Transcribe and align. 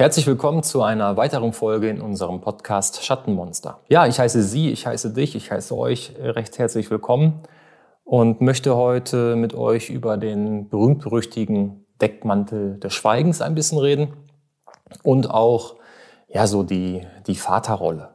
Herzlich 0.00 0.26
willkommen 0.26 0.62
zu 0.62 0.80
einer 0.82 1.18
weiteren 1.18 1.52
Folge 1.52 1.90
in 1.90 2.00
unserem 2.00 2.40
Podcast 2.40 3.04
Schattenmonster. 3.04 3.80
Ja, 3.90 4.06
ich 4.06 4.18
heiße 4.18 4.42
Sie, 4.42 4.70
ich 4.70 4.86
heiße 4.86 5.12
dich, 5.12 5.36
ich 5.36 5.50
heiße 5.50 5.76
euch 5.76 6.14
recht 6.18 6.58
herzlich 6.58 6.90
willkommen 6.90 7.42
und 8.04 8.40
möchte 8.40 8.76
heute 8.76 9.36
mit 9.36 9.52
euch 9.52 9.90
über 9.90 10.16
den 10.16 10.70
berühmt-berüchtigen 10.70 11.84
Deckmantel 12.00 12.80
des 12.80 12.94
Schweigens 12.94 13.42
ein 13.42 13.54
bisschen 13.54 13.76
reden 13.76 14.14
und 15.02 15.30
auch 15.30 15.74
ja 16.28 16.46
so 16.46 16.62
die, 16.62 17.06
die 17.26 17.34
Vaterrolle. 17.34 18.08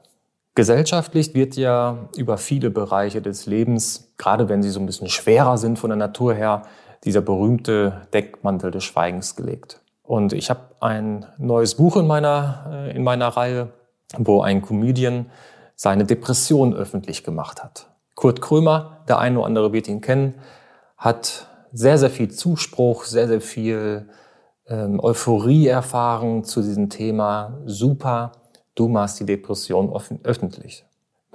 Gesellschaftlich 0.56 1.36
wird 1.36 1.56
ja 1.56 2.10
über 2.18 2.40
viele 2.40 2.72
Bereiche 2.72 3.22
des 3.22 3.46
Lebens, 3.46 4.12
gerade 4.18 4.50
wenn 4.50 4.64
sie 4.64 4.72
so 4.72 4.80
ein 4.80 4.88
bisschen 4.88 5.10
schwerer 5.10 5.60
sind 5.60 5.78
von 5.78 5.92
der 5.92 5.98
Natur 5.98 6.34
her, 6.34 6.64
dieser 7.04 7.22
berühmte 7.22 8.08
Deckmantel 8.12 8.72
des 8.72 8.84
Schweigens 8.84 9.36
gelegt. 9.36 9.82
Und 10.06 10.34
ich 10.34 10.50
habe 10.50 10.62
ein 10.80 11.26
neues 11.38 11.76
Buch 11.76 11.98
in 11.98 12.08
meiner, 12.08 12.66
äh, 12.72 12.96
in 12.96 13.04
meiner 13.04 13.30
Reihe, 13.30 13.74
wo 14.18 14.42
ein 14.42 14.62
Comedian 14.62 15.28
seine 15.76 16.06
Depression 16.06 16.74
öffentlich 16.74 17.24
gemacht 17.24 17.64
hat. 17.64 17.88
Kurt 18.14 18.42
Krömer, 18.42 19.04
der 19.08 19.20
eine 19.20 19.40
oder 19.40 19.48
andere 19.48 19.74
wird 19.74 19.88
ihn 19.88 20.02
kennen, 20.02 20.36
hat 20.98 21.48
sehr, 21.74 21.98
sehr 21.98 22.10
viel 22.10 22.32
Zuspruch, 22.32 23.04
sehr, 23.04 23.28
sehr 23.28 23.42
viel 23.42 24.08
ähm, 24.68 25.00
Euphorie 25.04 25.68
erfahren 25.68 26.44
zu 26.44 26.62
diesem 26.62 26.90
Thema. 26.90 27.60
Super, 27.66 28.32
du 28.76 28.88
machst 28.88 29.20
die 29.20 29.26
Depression 29.26 29.94
öffentlich. 30.24 30.86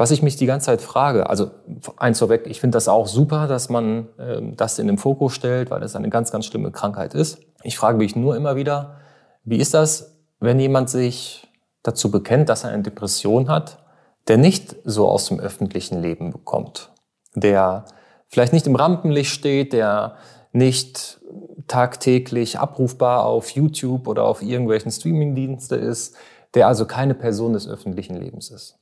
Was 0.01 0.13
ich 0.13 0.23
mich 0.23 0.37
die 0.37 0.47
ganze 0.47 0.65
Zeit 0.65 0.81
frage, 0.81 1.29
also 1.29 1.51
eins 1.99 2.21
vorweg, 2.21 2.47
ich 2.47 2.59
finde 2.59 2.77
das 2.77 2.89
auch 2.89 3.07
super, 3.07 3.47
dass 3.47 3.69
man 3.69 4.09
äh, 4.17 4.41
das 4.57 4.79
in 4.79 4.87
den 4.87 4.97
Fokus 4.97 5.35
stellt, 5.35 5.71
weil 5.71 5.81
das 5.81 5.95
eine 5.95 6.09
ganz, 6.09 6.33
ganz 6.33 6.47
schlimme 6.47 6.71
Krankheit 6.71 7.13
ist. 7.13 7.43
Ich 7.65 7.77
frage 7.77 7.99
mich 7.99 8.17
nur 8.17 8.35
immer 8.35 8.57
wieder, 8.57 8.97
wie 9.45 9.59
ist 9.59 9.75
das, 9.75 10.17
wenn 10.39 10.59
jemand 10.59 10.89
sich 10.89 11.47
dazu 11.83 12.11
bekennt, 12.11 12.49
dass 12.49 12.65
er 12.65 12.71
eine 12.71 12.83
Depression 12.83 13.51
hat, 13.51 13.85
der 14.27 14.39
nicht 14.39 14.75
so 14.87 15.07
aus 15.07 15.27
dem 15.27 15.39
öffentlichen 15.39 16.01
Leben 16.01 16.31
bekommt, 16.31 16.89
der 17.35 17.85
vielleicht 18.27 18.55
nicht 18.55 18.67
im 18.67 18.77
Rampenlicht 18.77 19.31
steht, 19.31 19.75
der 19.75 20.17
nicht 20.53 21.21
tagtäglich 21.69 22.59
abrufbar 22.59 23.27
auf 23.27 23.51
YouTube 23.51 24.09
oder 24.09 24.25
auf 24.25 24.41
irgendwelchen 24.41 24.93
Streamingdienste 24.93 25.77
ist, 25.77 26.17
der 26.55 26.69
also 26.69 26.87
keine 26.87 27.13
Person 27.15 27.53
des 27.53 27.69
öffentlichen 27.69 28.17
Lebens 28.17 28.51
ist. 28.51 28.79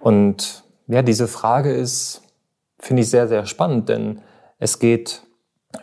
Und 0.00 0.64
ja, 0.86 1.02
diese 1.02 1.28
Frage 1.28 1.72
ist, 1.72 2.22
finde 2.78 3.02
ich 3.02 3.10
sehr, 3.10 3.28
sehr 3.28 3.46
spannend, 3.46 3.88
denn 3.88 4.20
es 4.58 4.78
geht 4.78 5.22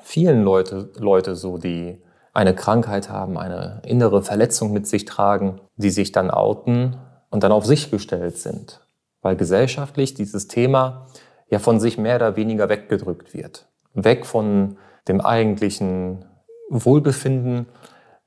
vielen 0.01 0.43
Leute, 0.43 0.89
Leute 0.97 1.35
so, 1.35 1.57
die 1.57 2.01
eine 2.33 2.53
Krankheit 2.53 3.09
haben, 3.09 3.37
eine 3.37 3.81
innere 3.85 4.21
Verletzung 4.21 4.71
mit 4.73 4.85
sich 4.85 5.05
tragen, 5.05 5.59
die 5.75 5.89
sich 5.89 6.11
dann 6.11 6.29
outen 6.29 6.97
und 7.29 7.43
dann 7.43 7.51
auf 7.51 7.65
sich 7.65 7.89
gestellt 7.89 8.37
sind, 8.37 8.81
weil 9.21 9.35
gesellschaftlich 9.35 10.13
dieses 10.13 10.47
Thema 10.47 11.07
ja 11.49 11.59
von 11.59 11.79
sich 11.79 11.97
mehr 11.97 12.17
oder 12.17 12.35
weniger 12.35 12.69
weggedrückt 12.69 13.33
wird. 13.33 13.67
Weg 13.93 14.25
von 14.25 14.77
dem 15.07 15.21
eigentlichen 15.21 16.25
Wohlbefinden, 16.69 17.67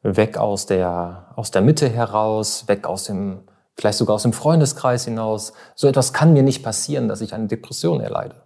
weg 0.03 0.39
aus 0.39 0.67
der, 0.67 1.33
aus 1.37 1.51
der 1.51 1.63
Mitte 1.63 1.89
heraus, 1.89 2.67
weg 2.69 2.87
aus 2.87 3.05
dem 3.05 3.43
vielleicht 3.77 3.99
sogar 3.99 4.17
aus 4.17 4.23
dem 4.23 4.33
Freundeskreis 4.33 5.05
hinaus. 5.05 5.53
So 5.75 5.89
etwas 5.89 6.13
kann 6.13 6.33
mir 6.33 6.43
nicht 6.43 6.63
passieren, 6.63 7.09
dass 7.09 7.21
ich 7.21 7.35
eine 7.35 7.47
Depression 7.47 8.01
erleide. 8.01 8.37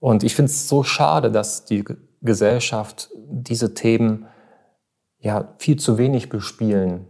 Und 0.00 0.22
ich 0.22 0.34
finde 0.34 0.50
es 0.50 0.68
so 0.68 0.82
schade, 0.82 1.30
dass 1.30 1.64
die 1.64 1.84
Gesellschaft 2.22 3.10
diese 3.14 3.74
Themen 3.74 4.26
ja 5.18 5.48
viel 5.58 5.78
zu 5.78 5.98
wenig 5.98 6.28
bespielen. 6.28 7.06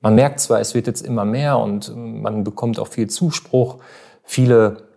Man 0.00 0.14
merkt 0.14 0.40
zwar, 0.40 0.60
es 0.60 0.74
wird 0.74 0.86
jetzt 0.86 1.04
immer 1.04 1.24
mehr 1.24 1.58
und 1.58 1.94
man 1.94 2.44
bekommt 2.44 2.78
auch 2.78 2.88
viel 2.88 3.08
Zuspruch. 3.08 3.78
Viele 4.22 4.88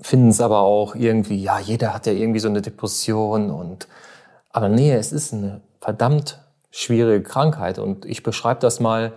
finden 0.00 0.28
es 0.28 0.40
aber 0.40 0.60
auch 0.60 0.94
irgendwie, 0.94 1.42
ja, 1.42 1.58
jeder 1.58 1.94
hat 1.94 2.06
ja 2.06 2.12
irgendwie 2.12 2.40
so 2.40 2.48
eine 2.48 2.62
Depression 2.62 3.50
und 3.50 3.88
aber 4.50 4.68
nee, 4.68 4.92
es 4.92 5.12
ist 5.12 5.32
eine 5.32 5.60
verdammt 5.80 6.40
schwierige 6.70 7.22
Krankheit 7.22 7.78
und 7.78 8.04
ich 8.04 8.22
beschreibe 8.22 8.60
das 8.60 8.80
mal 8.80 9.12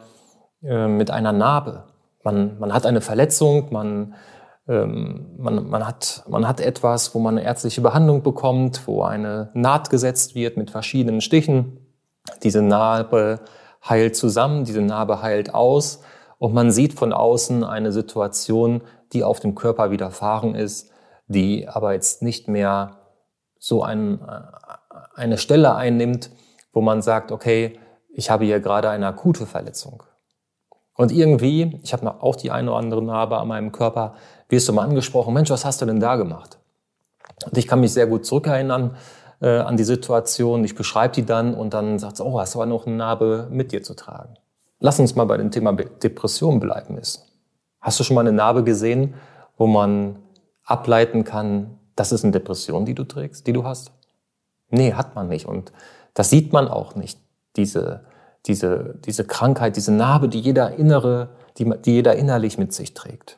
äh, 0.64 0.88
mit 0.88 1.12
einer 1.12 1.34
Narbe. 1.34 1.86
Man, 2.24 2.60
man 2.60 2.74
hat 2.74 2.86
eine 2.86 3.02
Verletzung, 3.02 3.68
man, 3.72 4.16
ähm, 4.68 5.36
man, 5.38 5.70
man, 5.70 5.88
hat, 5.88 6.24
man 6.28 6.48
hat 6.48 6.60
etwas, 6.60 7.14
wo 7.16 7.20
man 7.20 7.38
eine 7.38 7.46
ärztliche 7.46 7.82
Behandlung 7.82 8.24
bekommt, 8.24 8.88
wo 8.88 9.04
eine 9.04 9.50
Naht 9.54 9.90
gesetzt 9.90 10.36
wird 10.36 10.58
mit 10.58 10.72
verschiedenen 10.72 11.22
Stichen. 11.22 11.80
Diese 12.44 12.62
Narbe 12.62 13.40
heilt 13.88 14.16
zusammen, 14.16 14.66
diese 14.66 14.82
Narbe 14.82 15.22
heilt 15.22 15.54
aus 15.54 16.02
und 16.40 16.54
man 16.54 16.72
sieht 16.72 16.94
von 16.94 17.14
außen 17.14 17.64
eine 17.64 17.92
Situation, 17.92 18.82
die 19.14 19.24
auf 19.24 19.40
dem 19.40 19.56
Körper 19.56 19.92
widerfahren 19.92 20.56
ist, 20.56 20.92
die 21.28 21.68
aber 21.68 21.94
jetzt 21.94 22.22
nicht 22.22 22.48
mehr 22.48 22.98
so 23.60 23.84
ein, 23.84 24.20
eine 25.16 25.38
Stelle 25.38 25.76
einnimmt, 25.76 26.30
wo 26.74 26.82
man 26.82 27.02
sagt, 27.02 27.32
okay, 27.32 27.80
ich 28.10 28.30
habe 28.30 28.46
hier 28.46 28.60
gerade 28.60 28.90
eine 28.90 29.08
akute 29.08 29.46
Verletzung. 29.46 30.04
Und 30.98 31.12
irgendwie, 31.12 31.80
ich 31.84 31.94
habe 31.94 32.22
auch 32.22 32.36
die 32.36 32.52
eine 32.52 32.72
oder 32.72 32.80
andere 32.80 33.04
Narbe 33.04 33.38
an 33.38 33.48
meinem 33.48 33.72
Körper, 33.72 34.16
wirst 34.50 34.68
du 34.68 34.74
mal 34.74 34.84
angesprochen, 34.84 35.34
Mensch, 35.34 35.50
was 35.52 35.64
hast 35.64 35.82
du 35.82 35.86
denn 35.86 36.00
da 36.00 36.16
gemacht? 36.16 36.58
Und 37.46 37.56
ich 37.58 37.68
kann 37.68 37.80
mich 37.80 37.94
sehr 37.94 38.08
gut 38.08 38.26
zurückerinnern 38.26 38.98
äh, 39.40 39.60
an 39.60 39.78
die 39.78 39.84
Situation. 39.84 40.64
Ich 40.64 40.74
beschreibe 40.74 41.14
die 41.14 41.24
dann 41.24 41.54
und 41.54 41.76
dann 41.76 42.00
sagt 42.00 42.18
sie, 42.18 42.26
oh, 42.26 42.40
hast 42.40 42.56
du 42.56 42.60
aber 42.60 42.66
noch 42.66 42.88
eine 42.88 42.96
Narbe 42.96 43.48
mit 43.52 43.72
dir 43.72 43.84
zu 43.84 43.94
tragen. 43.94 44.34
Lass 44.80 45.00
uns 45.00 45.16
mal 45.16 45.26
bei 45.26 45.38
dem 45.38 45.52
Thema 45.52 45.74
Depression 45.74 46.60
bleiben 46.60 46.98
ist. 46.98 47.32
Hast 47.80 48.00
du 48.00 48.04
schon 48.04 48.16
mal 48.16 48.22
eine 48.22 48.32
Narbe 48.32 48.64
gesehen, 48.64 49.14
wo 49.56 49.68
man 49.68 50.18
ableiten 50.64 51.24
kann, 51.24 51.78
das 51.96 52.12
ist 52.12 52.24
eine 52.24 52.32
Depression, 52.32 52.86
die 52.86 52.96
du 52.96 53.04
trägst, 53.04 53.46
die 53.46 53.54
du 53.54 53.64
hast? 53.64 53.92
Nee, 54.70 54.94
hat 54.94 55.16
man 55.16 55.28
nicht. 55.30 55.46
Und 55.46 55.72
das 56.16 56.32
sieht 56.32 56.54
man 56.54 56.68
auch 56.68 56.96
nicht, 56.96 57.20
diese 57.56 58.04
diese, 58.48 58.96
diese 59.06 59.26
Krankheit, 59.26 59.76
diese 59.76 59.92
Narbe, 59.92 60.30
die 60.30 60.40
jeder 60.40 60.76
innere, 60.76 61.30
die, 61.58 61.70
die 61.86 61.94
jeder 61.94 62.16
innerlich 62.16 62.58
mit 62.58 62.74
sich 62.74 62.94
trägt. 62.94 63.38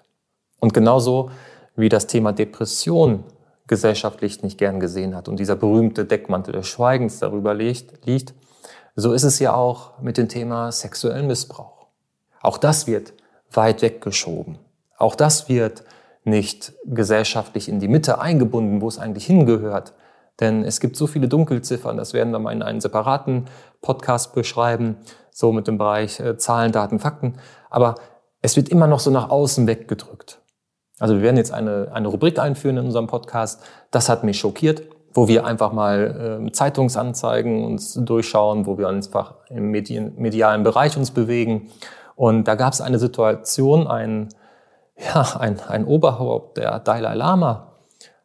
Und 0.60 0.74
genauso 0.74 1.32
wie 1.76 1.90
das 1.90 2.08
Thema 2.08 2.34
Depression 2.34 3.24
gesellschaftlich 3.68 4.44
nicht 4.44 4.58
gern 4.58 4.80
gesehen 4.80 5.16
hat 5.16 5.28
und 5.28 5.40
dieser 5.40 5.56
berühmte 5.56 6.06
Deckmantel 6.06 6.54
des 6.54 6.68
Schweigens 6.68 7.20
darüber 7.20 7.54
liegt, 7.54 8.06
liegt, 8.06 8.34
so 8.96 9.14
ist 9.14 9.24
es 9.24 9.40
ja 9.40 9.54
auch 9.54 10.00
mit 10.02 10.18
dem 10.18 10.28
Thema 10.28 10.72
sexuellen 10.72 11.28
Missbrauch. 11.28 11.88
Auch 12.42 12.58
das 12.58 12.88
wird 12.88 13.14
weit 13.52 13.82
weggeschoben. 13.82 14.58
Auch 14.98 15.16
das 15.16 15.48
wird 15.48 15.84
nicht 16.24 16.74
gesellschaftlich 16.86 17.70
in 17.70 17.80
die 17.80 17.88
Mitte 17.88 18.20
eingebunden, 18.20 18.82
wo 18.82 18.88
es 18.88 19.00
eigentlich 19.00 19.26
hingehört. 19.26 19.94
Denn 20.40 20.64
es 20.64 20.80
gibt 20.80 20.96
so 20.96 21.08
viele 21.08 21.28
Dunkelziffern, 21.28 21.98
das 21.98 22.14
werden 22.14 22.32
wir 22.32 22.40
mal 22.40 22.52
in 22.52 22.62
einem 22.62 22.80
separaten 22.80 23.46
Podcast 23.82 24.34
beschreiben, 24.34 24.98
so 25.32 25.52
mit 25.52 25.68
dem 25.68 25.78
Bereich 25.78 26.20
äh, 26.20 26.38
Zahlen, 26.38 26.72
Daten, 26.72 27.00
Fakten. 27.00 27.36
Aber 27.70 27.96
es 28.42 28.56
wird 28.56 28.70
immer 28.70 28.88
noch 28.88 29.00
so 29.00 29.12
nach 29.12 29.30
außen 29.30 29.68
weggedrückt. 29.68 30.42
Also 31.00 31.16
wir 31.16 31.22
werden 31.22 31.38
jetzt 31.38 31.54
eine, 31.54 31.90
eine 31.94 32.08
Rubrik 32.08 32.40
einführen 32.40 32.78
in 32.78 32.86
unserem 32.86 33.08
Podcast. 33.08 33.62
Das 33.92 34.10
hat 34.10 34.24
mich 34.24 34.38
schockiert, 34.40 34.84
wo 35.14 35.28
wir 35.28 35.46
einfach 35.46 35.72
mal 35.72 36.42
äh, 36.46 36.52
Zeitungsanzeigen 36.52 37.66
uns 37.66 37.94
durchschauen, 37.94 38.66
wo 38.66 38.78
wir 38.78 38.88
einfach 38.88 39.36
im 39.50 39.72
Medien, 39.72 40.14
medialen 40.18 40.64
Bereich 40.64 40.98
uns 40.98 41.12
bewegen. 41.12 41.70
Und 42.16 42.48
da 42.48 42.56
gab 42.56 42.74
es 42.74 42.82
eine 42.82 43.00
Situation, 43.00 43.88
ein, 43.88 44.30
ja, 44.98 45.38
ein, 45.40 45.60
ein 45.62 45.86
Oberhaupt, 45.86 46.58
der 46.58 46.80
Dalai 46.80 47.16
Lama, 47.16 47.74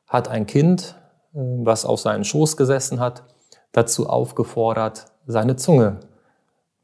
hat 0.08 0.28
ein 0.28 0.46
Kind 0.46 0.96
was 1.34 1.84
auf 1.84 2.00
seinen 2.00 2.25
Schoß 2.25 2.56
gesessen 2.56 3.00
hat, 3.00 3.25
dazu 3.72 4.08
aufgefordert, 4.08 5.06
seine 5.26 5.56
Zunge 5.56 6.00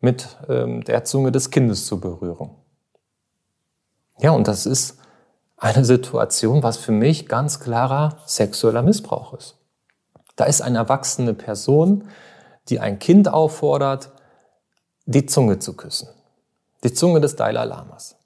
mit 0.00 0.36
ähm, 0.48 0.82
der 0.84 1.04
Zunge 1.04 1.30
des 1.30 1.50
Kindes 1.50 1.86
zu 1.86 2.00
berühren. 2.00 2.50
Ja, 4.18 4.32
und 4.32 4.48
das 4.48 4.66
ist 4.66 4.98
eine 5.56 5.84
Situation, 5.84 6.62
was 6.62 6.78
für 6.78 6.92
mich 6.92 7.28
ganz 7.28 7.60
klarer 7.60 8.18
sexueller 8.26 8.82
Missbrauch 8.82 9.34
ist. 9.34 9.56
Da 10.36 10.44
ist 10.44 10.62
eine 10.62 10.78
erwachsene 10.78 11.34
Person, 11.34 12.08
die 12.68 12.80
ein 12.80 12.98
Kind 12.98 13.28
auffordert, 13.28 14.10
die 15.04 15.26
Zunge 15.26 15.58
zu 15.58 15.76
küssen. 15.76 16.08
Die 16.82 16.92
Zunge 16.92 17.20
des 17.20 17.36
Dalai 17.36 17.64
Lamas. 17.64 18.16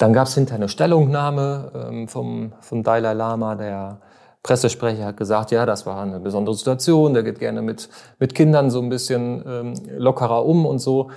Dann 0.00 0.14
gab 0.14 0.28
es 0.28 0.34
hinterher 0.34 0.56
eine 0.56 0.70
Stellungnahme 0.70 1.72
ähm, 1.74 2.08
vom, 2.08 2.54
vom 2.60 2.82
Dalai 2.82 3.12
Lama. 3.12 3.54
Der 3.54 4.00
Pressesprecher 4.42 5.04
hat 5.04 5.18
gesagt, 5.18 5.50
ja, 5.50 5.66
das 5.66 5.84
war 5.84 6.00
eine 6.00 6.20
besondere 6.20 6.54
Situation, 6.54 7.12
der 7.12 7.22
geht 7.22 7.38
gerne 7.38 7.60
mit, 7.60 7.90
mit 8.18 8.34
Kindern 8.34 8.70
so 8.70 8.80
ein 8.80 8.88
bisschen 8.88 9.44
ähm, 9.46 9.74
lockerer 9.98 10.46
um 10.46 10.64
und 10.64 10.78
so. 10.78 11.10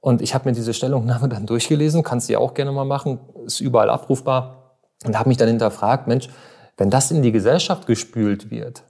Und 0.00 0.22
ich 0.22 0.36
habe 0.36 0.48
mir 0.48 0.54
diese 0.54 0.72
Stellungnahme 0.72 1.28
dann 1.28 1.46
durchgelesen, 1.46 2.04
kannst 2.04 2.28
du 2.28 2.34
ja 2.34 2.38
auch 2.38 2.54
gerne 2.54 2.70
mal 2.70 2.84
machen, 2.84 3.18
ist 3.44 3.58
überall 3.58 3.90
abrufbar. 3.90 4.76
Und 5.04 5.18
habe 5.18 5.28
mich 5.28 5.38
dann 5.38 5.48
hinterfragt, 5.48 6.06
Mensch, 6.06 6.28
wenn 6.76 6.90
das 6.90 7.10
in 7.10 7.22
die 7.22 7.32
Gesellschaft 7.32 7.88
gespült 7.88 8.52
wird, 8.52 8.84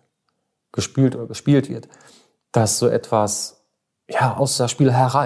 gespült 0.72 1.16
oder 1.16 1.26
gespielt 1.26 1.70
wird, 1.70 1.88
dass 2.52 2.78
so 2.78 2.86
etwas 2.86 3.64
ja, 4.10 4.36
aus 4.36 4.58
der, 4.58 4.66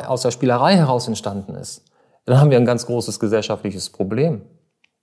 aus 0.09 0.23
der 0.23 0.31
Spielerei 0.31 0.77
heraus 0.77 1.09
entstanden 1.09 1.57
ist, 1.57 1.92
dann 2.25 2.41
haben 2.41 2.51
wir 2.51 2.59
ein 2.59 2.65
ganz 2.65 2.87
großes 2.87 3.19
gesellschaftliches 3.19 3.91
Problem. 3.91 4.43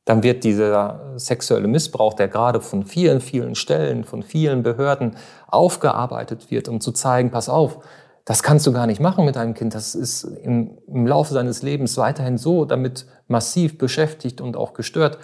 Dann 0.05 0.23
wird 0.23 0.43
dieser 0.43 1.13
sexuelle 1.17 1.67
Missbrauch, 1.67 2.13
der 2.13 2.27
gerade 2.27 2.61
von 2.61 2.83
vielen, 2.83 3.21
vielen 3.21 3.55
Stellen, 3.55 4.03
von 4.03 4.23
vielen 4.23 4.63
Behörden 4.63 5.17
aufgearbeitet 5.47 6.49
wird, 6.49 6.67
um 6.67 6.81
zu 6.81 6.91
zeigen, 6.91 7.29
pass 7.29 7.49
auf, 7.49 7.79
das 8.25 8.43
kannst 8.43 8.65
du 8.67 8.71
gar 8.71 8.87
nicht 8.87 9.01
machen 9.01 9.25
mit 9.25 9.35
deinem 9.35 9.53
Kind. 9.53 9.75
Das 9.75 9.95
ist 9.95 10.23
im, 10.23 10.77
im 10.87 11.07
Laufe 11.07 11.33
seines 11.33 11.61
Lebens 11.61 11.97
weiterhin 11.97 12.37
so 12.37 12.65
damit 12.65 13.05
massiv 13.27 13.77
beschäftigt 13.77 14.41
und 14.41 14.55
auch 14.55 14.73
gestört, 14.73 15.19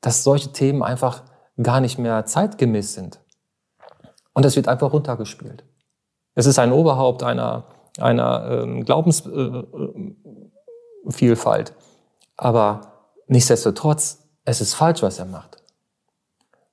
dass 0.00 0.24
solche 0.24 0.52
Themen 0.52 0.82
einfach 0.82 1.22
gar 1.62 1.80
nicht 1.80 1.98
mehr 1.98 2.24
zeitgemäß 2.24 2.94
sind. 2.94 3.20
Und 4.32 4.44
es 4.44 4.56
wird 4.56 4.68
einfach 4.68 4.92
runtergespielt. 4.92 5.64
Es 6.34 6.46
ist 6.46 6.58
ein 6.58 6.72
Oberhaupt 6.72 7.22
einer, 7.22 7.64
einer 7.98 8.62
ähm, 8.62 8.84
Glaubensvielfalt. 8.84 9.66
Äh, 9.74 10.49
Aber 12.36 12.92
nichtsdestotrotz, 13.26 14.18
es 14.44 14.60
ist 14.60 14.74
falsch, 14.74 15.02
was 15.02 15.18
er 15.18 15.26
macht. 15.26 15.62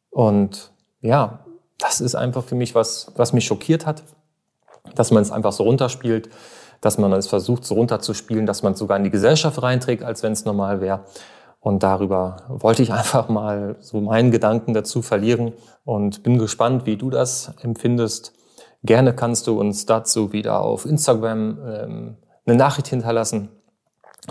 Und 0.10 0.72
ja, 1.02 1.40
das 1.78 2.02
ist 2.02 2.16
einfach 2.16 2.44
für 2.44 2.56
mich 2.56 2.74
was, 2.76 3.12
was 3.16 3.34
mich 3.34 3.46
schockiert 3.46 3.86
hat, 3.86 4.04
dass 4.96 5.12
man 5.12 5.22
es 5.22 5.32
einfach 5.32 5.52
so 5.52 5.64
runterspielt, 5.64 6.30
dass 6.82 6.98
man 6.98 7.12
es 7.14 7.28
versucht, 7.28 7.66
so 7.66 7.76
runterzuspielen, 7.76 8.46
dass 8.46 8.64
man 8.64 8.74
es 8.74 8.80
sogar 8.80 8.98
in 8.98 9.04
die 9.04 9.10
Gesellschaft 9.10 9.62
reinträgt, 9.62 10.04
als 10.04 10.24
wenn 10.24 10.32
es 10.32 10.46
normal 10.46 10.82
wäre. 10.82 11.02
Und 11.60 11.84
darüber 11.84 12.38
wollte 12.48 12.84
ich 12.84 12.92
einfach 12.94 13.30
mal 13.30 13.76
so 13.80 14.00
meinen 14.00 14.32
Gedanken 14.32 14.74
dazu 14.74 15.02
verlieren 15.02 15.54
und 15.86 16.24
bin 16.24 16.38
gespannt, 16.38 16.86
wie 16.86 16.98
du 16.98 17.10
das 17.10 17.54
empfindest. 17.62 18.34
Gerne 18.84 19.14
kannst 19.14 19.48
du 19.48 19.60
uns 19.60 19.86
dazu 19.86 20.32
wieder 20.32 20.62
auf 20.62 20.86
Instagram 20.86 21.60
ähm, 21.66 22.18
eine 22.46 22.56
Nachricht 22.56 22.88
hinterlassen, 22.88 23.50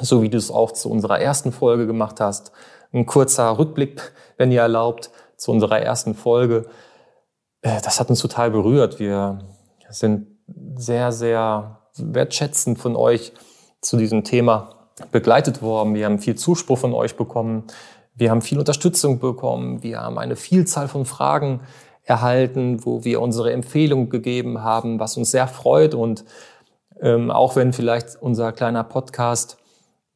so 0.01 0.23
wie 0.23 0.29
du 0.29 0.39
es 0.39 0.51
auch 0.51 0.73
zu 0.73 0.91
unserer 0.91 1.21
ersten 1.21 1.53
Folge 1.53 1.87
gemacht 1.87 2.21
hast. 2.21 2.53
Ein 2.93 3.07
kurzer 3.07 3.59
Rückblick, 3.59 4.13
wenn 4.37 4.53
ihr 4.53 4.63
erlaubt, 4.63 5.11
zu 5.37 5.53
unserer 5.53 5.81
ersten 5.81 6.15
Folge. 6.15 6.67
Äh, 7.63 7.81
das 7.83 8.01
hat 8.01 8.11
uns 8.11 8.21
total 8.21 8.51
berührt. 8.51 8.99
Wir 8.99 9.39
sind 9.91 10.27
sehr, 10.77 11.13
sehr 11.13 11.79
wertschätzend 11.97 12.79
von 12.79 12.97
euch 12.97 13.33
zu 13.81 13.97
diesem 13.97 14.25
Thema 14.25 14.89
begleitet 15.13 15.63
worden. 15.63 15.95
Wir 15.95 16.07
haben 16.07 16.19
viel 16.19 16.37
Zuspruch 16.37 16.79
von 16.79 16.95
euch 16.95 17.17
bekommen. 17.17 17.65
Wir 18.15 18.31
haben 18.31 18.43
viel 18.43 18.59
Unterstützung 18.59 19.19
bekommen. 19.19 19.83
Wir 19.83 20.01
haben 20.01 20.19
eine 20.19 20.37
Vielzahl 20.37 20.89
von 20.89 21.05
Fragen 21.05 21.61
erhalten, 22.03 22.85
wo 22.85 23.05
wir 23.05 23.21
unsere 23.21 23.53
Empfehlung 23.53 24.09
gegeben 24.09 24.63
haben, 24.63 25.01
was 25.01 25.17
uns 25.17 25.31
sehr 25.31 25.49
freut. 25.49 25.95
Und 25.95 26.25
ähm, 27.01 27.31
auch 27.31 27.57
wenn 27.57 27.73
vielleicht 27.73 28.17
unser 28.21 28.53
kleiner 28.53 28.85
Podcast 28.85 29.59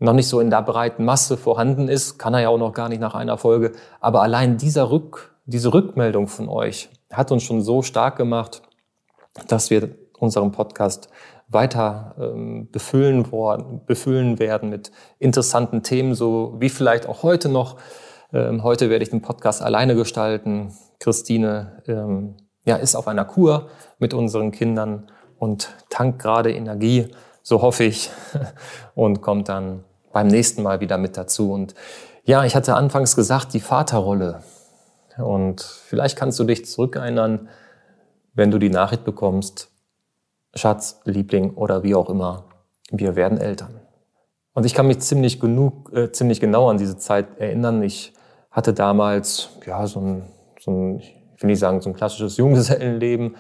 noch 0.00 0.14
nicht 0.14 0.28
so 0.28 0.40
in 0.40 0.50
der 0.50 0.62
breiten 0.62 1.04
Masse 1.04 1.36
vorhanden 1.36 1.88
ist, 1.88 2.18
kann 2.18 2.34
er 2.34 2.40
ja 2.40 2.48
auch 2.48 2.58
noch 2.58 2.72
gar 2.72 2.88
nicht 2.88 3.00
nach 3.00 3.14
einer 3.14 3.38
Folge. 3.38 3.72
Aber 4.00 4.22
allein 4.22 4.56
dieser 4.56 4.90
Rück, 4.90 5.36
diese 5.44 5.72
Rückmeldung 5.72 6.26
von 6.26 6.48
euch 6.48 6.88
hat 7.12 7.30
uns 7.30 7.42
schon 7.42 7.60
so 7.60 7.82
stark 7.82 8.16
gemacht, 8.16 8.62
dass 9.46 9.70
wir 9.70 9.90
unseren 10.18 10.52
Podcast 10.52 11.10
weiter 11.48 12.14
ähm, 12.18 12.68
befüllen, 12.70 13.30
worden, 13.30 13.82
befüllen 13.84 14.38
werden 14.38 14.70
mit 14.70 14.90
interessanten 15.18 15.82
Themen, 15.82 16.14
so 16.14 16.56
wie 16.58 16.68
vielleicht 16.68 17.06
auch 17.06 17.22
heute 17.22 17.48
noch. 17.48 17.76
Ähm, 18.32 18.62
heute 18.62 18.88
werde 18.88 19.02
ich 19.02 19.10
den 19.10 19.22
Podcast 19.22 19.60
alleine 19.60 19.96
gestalten. 19.96 20.72
Christine 20.98 21.82
ähm, 21.88 22.36
ja, 22.64 22.76
ist 22.76 22.94
auf 22.94 23.08
einer 23.08 23.24
Kur 23.24 23.68
mit 23.98 24.14
unseren 24.14 24.52
Kindern 24.52 25.10
und 25.38 25.74
tankt 25.88 26.20
gerade 26.20 26.52
Energie, 26.52 27.08
so 27.42 27.62
hoffe 27.62 27.84
ich, 27.84 28.10
und 28.94 29.20
kommt 29.22 29.48
dann 29.48 29.84
beim 30.12 30.26
nächsten 30.26 30.62
Mal 30.62 30.80
wieder 30.80 30.98
mit 30.98 31.16
dazu. 31.16 31.52
Und 31.52 31.74
ja, 32.24 32.44
ich 32.44 32.54
hatte 32.54 32.74
anfangs 32.74 33.16
gesagt, 33.16 33.54
die 33.54 33.60
Vaterrolle. 33.60 34.42
Und 35.18 35.62
vielleicht 35.62 36.16
kannst 36.16 36.38
du 36.38 36.44
dich 36.44 36.66
zurückerinnern, 36.66 37.48
wenn 38.34 38.50
du 38.50 38.58
die 38.58 38.70
Nachricht 38.70 39.04
bekommst, 39.04 39.70
Schatz, 40.54 41.00
Liebling 41.04 41.54
oder 41.54 41.82
wie 41.82 41.94
auch 41.94 42.08
immer, 42.08 42.44
wir 42.90 43.16
werden 43.16 43.38
Eltern. 43.38 43.80
Und 44.52 44.66
ich 44.66 44.74
kann 44.74 44.86
mich 44.86 45.00
ziemlich 45.00 45.40
genug, 45.40 45.92
äh, 45.92 46.10
ziemlich 46.10 46.40
genau 46.40 46.68
an 46.68 46.78
diese 46.78 46.96
Zeit 46.96 47.38
erinnern. 47.38 47.82
Ich 47.82 48.12
hatte 48.50 48.72
damals, 48.72 49.50
ja, 49.64 49.86
so 49.86 50.00
ein, 50.00 50.22
so 50.58 50.70
ein 50.70 51.02
ich 51.40 51.42
will 51.42 51.50
nicht 51.52 51.60
sagen, 51.60 51.80
so 51.80 51.88
ein 51.88 51.94
klassisches 51.94 52.36
Junggesellenleben, 52.36 53.36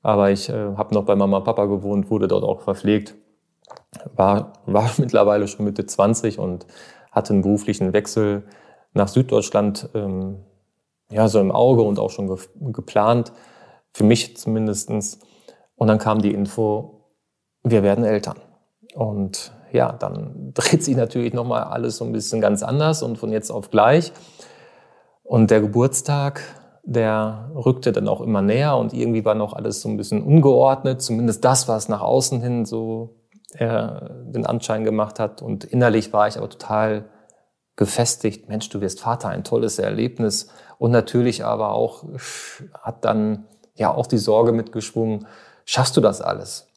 aber 0.00 0.30
ich 0.30 0.48
äh, 0.48 0.52
habe 0.76 0.94
noch 0.94 1.04
bei 1.04 1.14
Mama 1.14 1.38
und 1.38 1.44
Papa 1.44 1.66
gewohnt, 1.66 2.10
wurde 2.10 2.26
dort 2.26 2.42
auch 2.42 2.62
verpflegt, 2.62 3.14
war, 4.14 4.54
war 4.66 4.90
mittlerweile 4.98 5.48
schon 5.48 5.64
Mitte 5.64 5.86
20 5.86 6.38
und 6.38 6.66
hatte 7.10 7.32
einen 7.32 7.42
beruflichen 7.42 7.92
Wechsel 7.92 8.44
nach 8.92 9.08
Süddeutschland 9.08 9.88
ähm, 9.94 10.44
ja, 11.10 11.28
so 11.28 11.40
im 11.40 11.52
Auge 11.52 11.82
und 11.82 11.98
auch 11.98 12.10
schon 12.10 12.28
ge 12.28 12.38
geplant, 12.72 13.32
für 13.92 14.04
mich 14.04 14.36
zumindestens 14.36 15.20
und 15.76 15.88
dann 15.88 15.98
kam 15.98 16.20
die 16.20 16.32
Info, 16.32 17.10
wir 17.62 17.82
werden 17.82 18.04
Eltern. 18.04 18.38
Und 18.94 19.52
ja, 19.72 19.92
dann 19.92 20.52
dreht 20.54 20.84
sich 20.84 20.96
natürlich 20.96 21.34
nochmal 21.34 21.64
alles 21.64 21.96
so 21.96 22.04
ein 22.04 22.12
bisschen 22.12 22.40
ganz 22.40 22.62
anders 22.62 23.02
und 23.02 23.18
von 23.18 23.32
jetzt 23.32 23.50
auf 23.50 23.70
gleich. 23.70 24.12
Und 25.22 25.50
der 25.50 25.60
Geburtstag, 25.60 26.42
der 26.84 27.50
rückte 27.54 27.92
dann 27.92 28.08
auch 28.08 28.20
immer 28.20 28.42
näher 28.42 28.76
und 28.76 28.92
irgendwie 28.92 29.24
war 29.24 29.34
noch 29.34 29.54
alles 29.54 29.80
so 29.80 29.88
ein 29.88 29.96
bisschen 29.96 30.22
ungeordnet, 30.22 31.00
zumindest 31.00 31.44
das, 31.44 31.66
was 31.66 31.88
nach 31.88 32.02
außen 32.02 32.42
hin 32.42 32.66
so 32.66 33.16
äh, 33.54 33.88
den 34.24 34.46
Anschein 34.46 34.84
gemacht 34.84 35.20
hat. 35.20 35.42
Und 35.42 35.64
innerlich 35.64 36.12
war 36.12 36.28
ich 36.28 36.36
aber 36.36 36.48
total 36.48 37.04
gefestigt, 37.76 38.48
Mensch, 38.48 38.68
du 38.68 38.80
wirst 38.80 39.00
Vater, 39.00 39.28
ein 39.28 39.44
tolles 39.44 39.78
Erlebnis. 39.78 40.48
Und 40.78 40.90
natürlich 40.90 41.44
aber 41.44 41.70
auch 41.70 42.04
hat 42.82 43.04
dann 43.04 43.44
ja 43.74 43.92
auch 43.92 44.06
die 44.06 44.18
Sorge 44.18 44.52
mitgeschwungen, 44.52 45.26
schaffst 45.64 45.96
du 45.96 46.00
das 46.00 46.20
alles? 46.20 46.68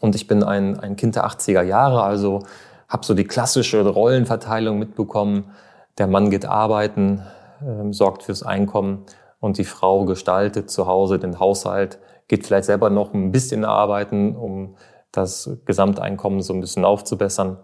Und 0.00 0.14
ich 0.14 0.26
bin 0.26 0.42
ein, 0.42 0.78
ein 0.78 0.96
Kind 0.96 1.16
der 1.16 1.26
80er 1.26 1.62
Jahre, 1.62 2.02
also 2.02 2.44
habe 2.88 3.04
so 3.04 3.14
die 3.14 3.24
klassische 3.24 3.86
Rollenverteilung 3.86 4.78
mitbekommen. 4.78 5.50
Der 5.98 6.06
Mann 6.06 6.30
geht 6.30 6.46
arbeiten, 6.46 7.22
äh, 7.60 7.92
sorgt 7.92 8.22
fürs 8.22 8.42
Einkommen 8.42 9.04
und 9.38 9.58
die 9.58 9.64
Frau 9.64 10.04
gestaltet 10.04 10.70
zu 10.70 10.86
Hause 10.86 11.18
den 11.18 11.38
Haushalt, 11.38 11.98
geht 12.28 12.46
vielleicht 12.46 12.66
selber 12.66 12.90
noch 12.90 13.12
ein 13.12 13.32
bisschen 13.32 13.64
arbeiten, 13.64 14.36
um 14.36 14.76
das 15.12 15.50
Gesamteinkommen 15.64 16.42
so 16.42 16.52
ein 16.52 16.60
bisschen 16.60 16.84
aufzubessern. 16.84 17.58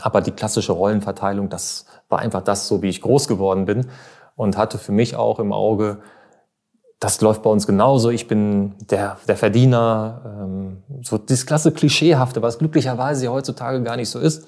Aber 0.00 0.20
die 0.20 0.30
klassische 0.30 0.72
Rollenverteilung, 0.72 1.48
das 1.48 1.86
war 2.08 2.20
einfach 2.20 2.42
das, 2.42 2.68
so 2.68 2.82
wie 2.82 2.88
ich 2.88 3.00
groß 3.00 3.26
geworden 3.26 3.64
bin 3.64 3.88
und 4.36 4.56
hatte 4.56 4.78
für 4.78 4.92
mich 4.92 5.16
auch 5.16 5.40
im 5.40 5.52
Auge, 5.52 5.98
das 7.00 7.20
läuft 7.22 7.42
bei 7.42 7.50
uns 7.50 7.66
genauso. 7.66 8.10
Ich 8.10 8.28
bin 8.28 8.74
der, 8.90 9.16
der 9.26 9.36
Verdiener, 9.36 10.20
ähm, 10.24 10.82
so 11.02 11.18
das 11.18 11.46
klasse 11.46 11.72
Klischeehafte, 11.72 12.42
was 12.42 12.58
glücklicherweise 12.58 13.28
heutzutage 13.32 13.82
gar 13.82 13.96
nicht 13.96 14.10
so 14.10 14.18
ist, 14.18 14.46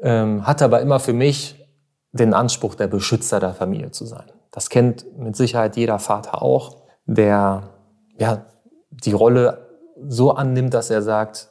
ähm, 0.00 0.46
hatte 0.46 0.66
aber 0.66 0.80
immer 0.80 1.00
für 1.00 1.14
mich 1.14 1.66
den 2.12 2.34
Anspruch, 2.34 2.74
der 2.74 2.88
Beschützer 2.88 3.40
der 3.40 3.54
Familie 3.54 3.90
zu 3.90 4.04
sein. 4.04 4.30
Das 4.50 4.68
kennt 4.68 5.06
mit 5.18 5.34
Sicherheit 5.34 5.76
jeder 5.76 5.98
Vater 5.98 6.42
auch, 6.42 6.76
der 7.06 7.70
ja, 8.18 8.44
die 8.90 9.12
Rolle 9.12 9.71
so 10.08 10.32
annimmt, 10.32 10.74
dass 10.74 10.90
er 10.90 11.02
sagt, 11.02 11.50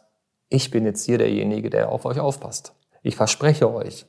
ich 0.49 0.71
bin 0.71 0.85
jetzt 0.85 1.05
hier 1.05 1.17
derjenige, 1.17 1.69
der 1.69 1.89
auf 1.89 2.05
euch 2.05 2.19
aufpasst. 2.19 2.73
Ich 3.03 3.15
verspreche 3.15 3.73
euch, 3.73 4.05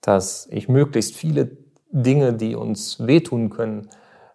dass 0.00 0.46
ich 0.50 0.68
möglichst 0.68 1.14
viele 1.16 1.50
Dinge, 1.90 2.34
die 2.34 2.54
uns 2.54 3.06
wehtun 3.06 3.50
können, 3.50 3.88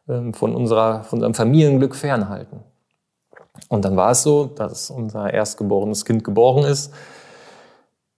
ähm, 0.08 0.34
von, 0.34 0.56
unserer, 0.56 1.04
von 1.04 1.18
unserem 1.18 1.34
Familienglück 1.34 1.96
fernhalten. 1.96 2.62
Und 3.70 3.86
dann 3.86 3.96
war 3.96 4.12
es 4.12 4.24
so, 4.24 4.46
dass 4.46 4.90
unser 4.90 5.32
erstgeborenes 5.32 6.06
Kind 6.06 6.24
geboren 6.24 6.66
ist. 6.66 6.94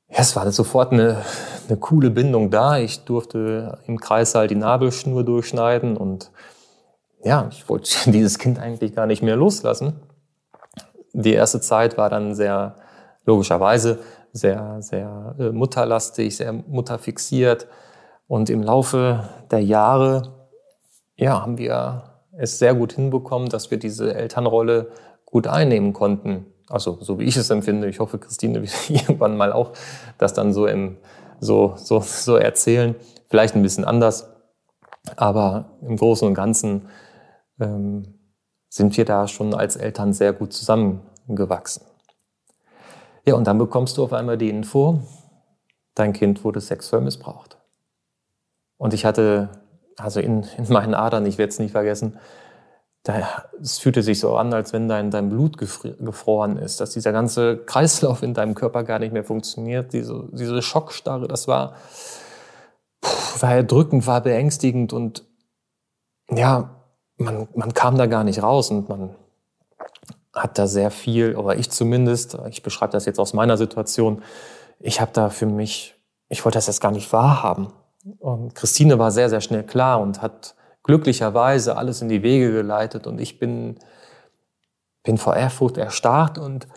Ja, 0.10 0.20
es 0.20 0.36
war 0.36 0.50
sofort 0.52 0.94
eine, 0.94 1.24
eine 1.68 1.78
coole 1.78 2.10
Bindung 2.10 2.50
da. 2.50 2.78
Ich 2.78 3.04
durfte 3.04 3.80
im 3.86 4.00
Kreissaal 4.00 4.48
die 4.48 4.56
Nabelschnur 4.56 5.24
durchschneiden 5.24 5.98
und 5.98 6.32
ja, 7.24 7.48
ich 7.52 7.68
wollte 7.68 7.90
dieses 8.12 8.40
Kind 8.40 8.60
eigentlich 8.60 8.96
gar 8.96 9.08
nicht 9.08 9.22
mehr 9.22 9.36
loslassen. 9.36 10.00
Die 11.18 11.34
erste 11.34 11.62
Zeit 11.62 11.98
war 11.98 12.10
dann 12.10 12.36
sehr, 12.36 12.76
logischerweise, 13.26 14.00
sehr, 14.32 14.82
sehr 14.82 15.36
äh, 15.40 15.50
mutterlastig, 15.52 16.36
sehr 16.36 16.54
mutterfixiert. 16.54 17.68
Und 18.28 18.50
im 18.50 18.64
Laufe 18.64 19.30
der 19.52 19.64
Jahre 19.64 20.34
ja, 21.16 21.42
haben 21.42 21.58
wir 21.58 22.04
es 22.38 22.60
sehr 22.60 22.74
gut 22.74 22.94
hinbekommen, 22.94 23.50
dass 23.50 23.72
wir 23.72 23.80
diese 23.80 24.14
Elternrolle 24.14 24.90
gut 25.26 25.48
einnehmen 25.48 25.94
konnten. 25.94 26.48
Also 26.68 26.98
so 27.02 27.20
wie 27.20 27.24
ich 27.24 27.38
es 27.38 27.50
empfinde. 27.50 27.88
Ich 27.88 28.00
hoffe, 28.00 28.18
Christine 28.18 28.62
wird 28.62 28.74
irgendwann 28.90 29.38
mal 29.38 29.54
auch 29.54 29.72
das 30.18 30.34
dann 30.34 30.54
so, 30.54 30.68
im, 30.68 30.98
so, 31.40 31.74
so, 31.78 32.02
so 32.02 32.36
erzählen. 32.36 32.96
Vielleicht 33.30 33.56
ein 33.56 33.62
bisschen 33.62 33.86
anders. 33.86 34.30
Aber 35.16 35.78
im 35.82 35.98
Großen 35.98 36.28
und 36.28 36.34
Ganzen 36.34 36.88
ähm, 37.60 38.15
sind 38.76 38.98
wir 38.98 39.06
da 39.06 39.26
schon 39.30 39.54
als 39.54 39.78
Eltern 39.78 40.12
sehr 40.12 40.34
gut 40.34 40.52
zusammengewachsen. 40.52 41.86
Ja, 43.26 43.36
und 43.36 43.48
dann 43.48 43.58
bekommst 43.58 43.96
du 43.96 44.04
auf 44.04 44.12
einmal 44.12 44.38
die 44.38 44.50
Info, 44.50 45.00
dein 45.94 46.12
Kind 46.12 46.44
wurde 46.44 46.60
sexuell 46.60 47.02
missbraucht. 47.02 47.58
Und 48.76 48.94
ich 48.94 49.06
hatte, 49.06 49.50
also 49.96 50.20
in, 50.20 50.46
in 50.58 50.68
meinen 50.68 50.94
Adern, 50.94 51.26
ich 51.26 51.38
werde 51.38 51.52
es 51.52 51.60
nicht 51.60 51.72
vergessen, 51.72 52.20
da, 53.04 53.46
es 53.62 53.80
fühlte 53.80 54.04
sich 54.04 54.20
so 54.20 54.36
an, 54.36 54.54
als 54.54 54.74
wenn 54.74 54.90
dein, 54.90 55.10
dein 55.10 55.30
Blut 55.30 55.58
gefroren 55.58 56.58
ist, 56.58 56.82
dass 56.82 56.90
dieser 56.90 57.14
ganze 57.14 57.64
Kreislauf 57.64 58.24
in 58.24 58.34
deinem 58.34 58.56
Körper 58.56 58.84
gar 58.84 59.00
nicht 59.00 59.14
mehr 59.14 59.24
funktioniert. 59.24 59.94
Diese, 59.94 60.28
diese 60.34 60.62
Schockstarre, 60.62 61.30
das 61.30 61.48
war, 61.48 61.76
war 63.40 63.56
erdrückend, 63.56 64.06
war 64.06 64.20
beängstigend 64.20 64.92
und 64.92 65.24
ja, 66.30 66.75
man, 67.18 67.48
man 67.56 67.74
kam 67.74 67.98
da 67.98 68.06
gar 68.06 68.24
nicht 68.24 68.42
raus 68.42 68.72
und 68.72 68.90
man 68.90 69.16
hat 70.34 70.58
da 70.58 70.68
sehr 70.68 70.92
viel, 70.92 71.36
oder 71.36 71.56
ich 71.58 71.72
zumindest, 71.72 72.38
ich 72.50 72.62
beschreibe 72.62 72.92
das 72.92 73.06
jetzt 73.06 73.20
aus 73.20 73.34
meiner 73.34 73.58
Situation, 73.58 74.22
ich 74.80 75.00
habe 75.00 75.12
da 75.14 75.30
für 75.30 75.46
mich, 75.46 75.96
ich 76.28 76.44
wollte 76.44 76.58
das 76.58 76.68
jetzt 76.68 76.82
gar 76.82 76.92
nicht 76.92 77.12
wahrhaben. 77.14 77.72
Und 78.20 78.54
Christine 78.54 79.00
war 79.00 79.12
sehr, 79.12 79.30
sehr 79.30 79.42
schnell 79.42 79.64
klar 79.64 80.02
und 80.02 80.22
hat 80.22 80.56
glücklicherweise 80.84 81.78
alles 81.78 82.02
in 82.02 82.10
die 82.10 82.22
Wege 82.22 82.52
geleitet 82.52 83.08
und 83.08 83.20
ich 83.20 83.40
bin, 83.40 83.80
bin 85.04 85.18
vor 85.18 85.36
Ehrfurcht 85.36 85.78
erstarrt 85.78 86.38
und 86.38 86.68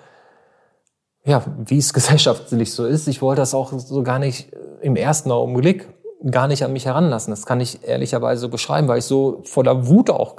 ja, 1.25 1.42
wie 1.59 1.76
es 1.76 1.92
gesellschaftlich 1.92 2.73
so 2.73 2.87
ist, 2.87 3.09
ich 3.09 3.21
wollte 3.21 3.42
das 3.42 3.54
auch 3.54 3.73
so 3.78 4.02
gar 4.02 4.18
nicht 4.18 4.50
im 4.80 4.97
ersten 4.97 5.30
Augenblick 5.30 5.88
gar 6.30 6.48
nicht 6.48 6.64
an 6.64 6.72
mich 6.72 6.87
heranlassen. 6.87 7.30
Das 7.30 7.46
kann 7.46 7.60
ich 7.60 7.87
ehrlicherweise 7.87 8.48
beschreiben, 8.48 8.88
weil 8.88 8.98
ich 8.98 9.04
so 9.04 9.40
voller 9.44 9.87
Wut 9.87 10.10
auch 10.10 10.37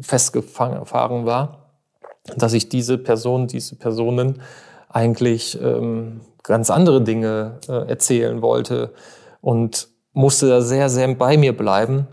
festgefahren 0.00 1.26
war, 1.26 1.72
dass 2.36 2.52
ich 2.52 2.68
diese 2.68 2.98
Person, 2.98 3.46
diese 3.46 3.76
Personen 3.76 4.40
eigentlich 4.88 5.60
ähm, 5.60 6.22
ganz 6.42 6.70
andere 6.70 7.02
Dinge 7.02 7.60
äh, 7.68 7.88
erzählen 7.88 8.40
wollte 8.40 8.92
und 9.40 9.88
musste 10.12 10.48
da 10.48 10.60
sehr, 10.60 10.88
sehr 10.88 11.14
bei 11.14 11.36
mir 11.36 11.56
bleiben, 11.56 12.08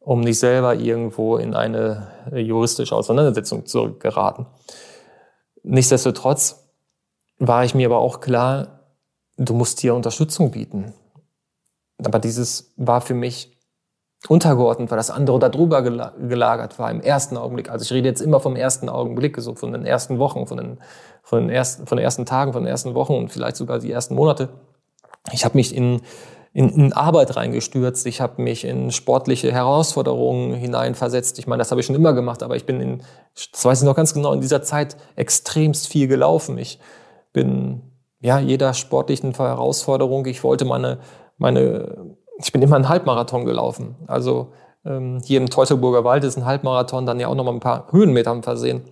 um 0.00 0.20
nicht 0.20 0.38
selber 0.38 0.74
irgendwo 0.74 1.36
in 1.36 1.54
eine 1.54 2.08
juristische 2.32 2.94
Auseinandersetzung 2.94 3.66
zu 3.66 3.98
geraten. 3.98 4.46
Nichtsdestotrotz 5.62 6.68
war 7.38 7.64
ich 7.64 7.74
mir 7.74 7.86
aber 7.86 7.98
auch 7.98 8.20
klar, 8.20 8.80
du 9.36 9.54
musst 9.54 9.82
dir 9.82 9.94
Unterstützung 9.94 10.50
bieten. 10.50 10.92
Aber 12.04 12.18
dieses 12.18 12.72
war 12.76 13.00
für 13.00 13.14
mich 13.14 13.56
untergeordnet, 14.28 14.90
weil 14.90 14.96
das 14.96 15.10
andere 15.10 15.38
darüber 15.38 15.82
gelagert 15.82 16.78
war 16.78 16.90
im 16.90 17.00
ersten 17.00 17.36
Augenblick. 17.36 17.70
Also 17.70 17.84
ich 17.84 17.92
rede 17.92 18.08
jetzt 18.08 18.20
immer 18.20 18.40
vom 18.40 18.56
ersten 18.56 18.88
Augenblick, 18.88 19.36
so 19.38 19.54
von 19.54 19.72
den 19.72 19.84
ersten 19.84 20.18
Wochen, 20.18 20.46
von 20.46 20.56
den, 20.56 20.78
von 21.22 21.42
den, 21.42 21.50
ersten, 21.50 21.86
von 21.86 21.96
den 21.96 22.04
ersten 22.04 22.26
Tagen, 22.26 22.52
von 22.52 22.62
den 22.62 22.70
ersten 22.70 22.94
Wochen 22.94 23.14
und 23.14 23.28
vielleicht 23.30 23.56
sogar 23.56 23.78
die 23.78 23.92
ersten 23.92 24.14
Monate. 24.14 24.48
Ich 25.32 25.44
habe 25.44 25.56
mich 25.56 25.74
in, 25.74 26.00
in, 26.52 26.70
in 26.70 26.92
Arbeit 26.92 27.36
reingestürzt, 27.36 28.06
ich 28.06 28.20
habe 28.20 28.42
mich 28.42 28.64
in 28.64 28.90
sportliche 28.90 29.52
Herausforderungen 29.52 30.54
hineinversetzt. 30.54 31.38
Ich 31.38 31.46
meine, 31.46 31.60
das 31.60 31.70
habe 31.70 31.80
ich 31.80 31.86
schon 31.86 31.96
immer 31.96 32.12
gemacht, 32.12 32.42
aber 32.42 32.56
ich 32.56 32.66
bin 32.66 32.80
in, 32.80 33.02
das 33.52 33.64
weiß 33.64 33.82
ich 33.82 33.86
noch 33.86 33.96
ganz 33.96 34.14
genau, 34.14 34.32
in 34.32 34.40
dieser 34.40 34.62
Zeit 34.62 34.96
extremst 35.14 35.88
viel 35.88 36.08
gelaufen. 36.08 36.58
Ich 36.58 36.80
bin 37.32 37.82
ja 38.20 38.38
jeder 38.38 38.74
sportlichen 38.74 39.34
Herausforderung, 39.34 40.26
ich 40.26 40.42
wollte 40.42 40.64
meine 40.64 40.98
meine, 41.38 42.16
ich 42.38 42.52
bin 42.52 42.62
immer 42.62 42.76
einen 42.76 42.88
Halbmarathon 42.88 43.44
gelaufen. 43.44 43.96
Also 44.06 44.52
ähm, 44.84 45.20
hier 45.24 45.40
im 45.40 45.50
Teutoburger 45.50 46.04
Wald 46.04 46.24
ist 46.24 46.36
ein 46.36 46.44
Halbmarathon 46.44 47.06
dann 47.06 47.20
ja 47.20 47.28
auch 47.28 47.34
noch 47.34 47.44
mal 47.44 47.52
ein 47.52 47.60
paar 47.60 47.90
Höhenmetern 47.90 48.42
versehen. 48.42 48.82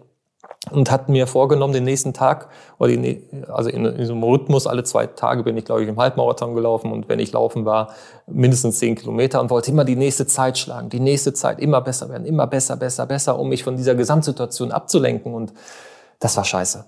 Und 0.71 0.91
hat 0.91 1.11
mir 1.11 1.27
vorgenommen, 1.27 1.75
den 1.75 1.85
nächsten 1.85 2.15
Tag, 2.15 2.49
oder 2.79 2.89
die, 2.89 3.23
also 3.49 3.69
in, 3.69 3.85
in 3.85 4.07
so 4.07 4.15
einem 4.15 4.23
Rhythmus, 4.23 4.67
alle 4.67 4.83
zwei 4.83 5.07
Tage 5.07 5.43
bin 5.43 5.59
ich, 5.59 5.67
glaube 5.67 5.83
ich, 5.83 5.89
im 5.89 5.99
Halbmarathon 5.99 6.55
gelaufen 6.55 6.91
und 6.91 7.07
wenn 7.09 7.19
ich 7.19 7.33
laufen 7.33 7.67
war, 7.67 7.91
mindestens 8.27 8.79
zehn 8.79 8.95
Kilometer 8.95 9.43
und 9.43 9.51
wollte 9.51 9.71
immer 9.71 9.85
die 9.85 9.97
nächste 9.97 10.27
Zeit 10.27 10.57
schlagen, 10.57 10.89
die 10.89 11.01
nächste 11.01 11.35
Zeit 11.35 11.61
immer 11.61 11.83
besser 11.83 12.09
werden, 12.09 12.25
immer 12.25 12.47
besser, 12.47 12.77
besser, 12.77 13.05
besser, 13.05 13.39
um 13.39 13.51
mich 13.51 13.63
von 13.63 13.77
dieser 13.77 13.95
Gesamtsituation 13.95 14.73
abzulenken 14.73 15.35
und 15.35 15.53
das 16.19 16.35
war 16.39 16.45
scheiße. 16.45 16.87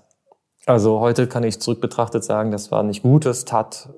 Also 0.65 0.99
heute 0.99 1.27
kann 1.27 1.43
ich 1.43 1.59
zurück 1.59 1.79
betrachtet 1.79 2.23
sagen, 2.23 2.51
das 2.51 2.71
war 2.71 2.81
nicht 2.81 3.03
gut, 3.03 3.27
es 3.27 3.45
tat 3.45 3.89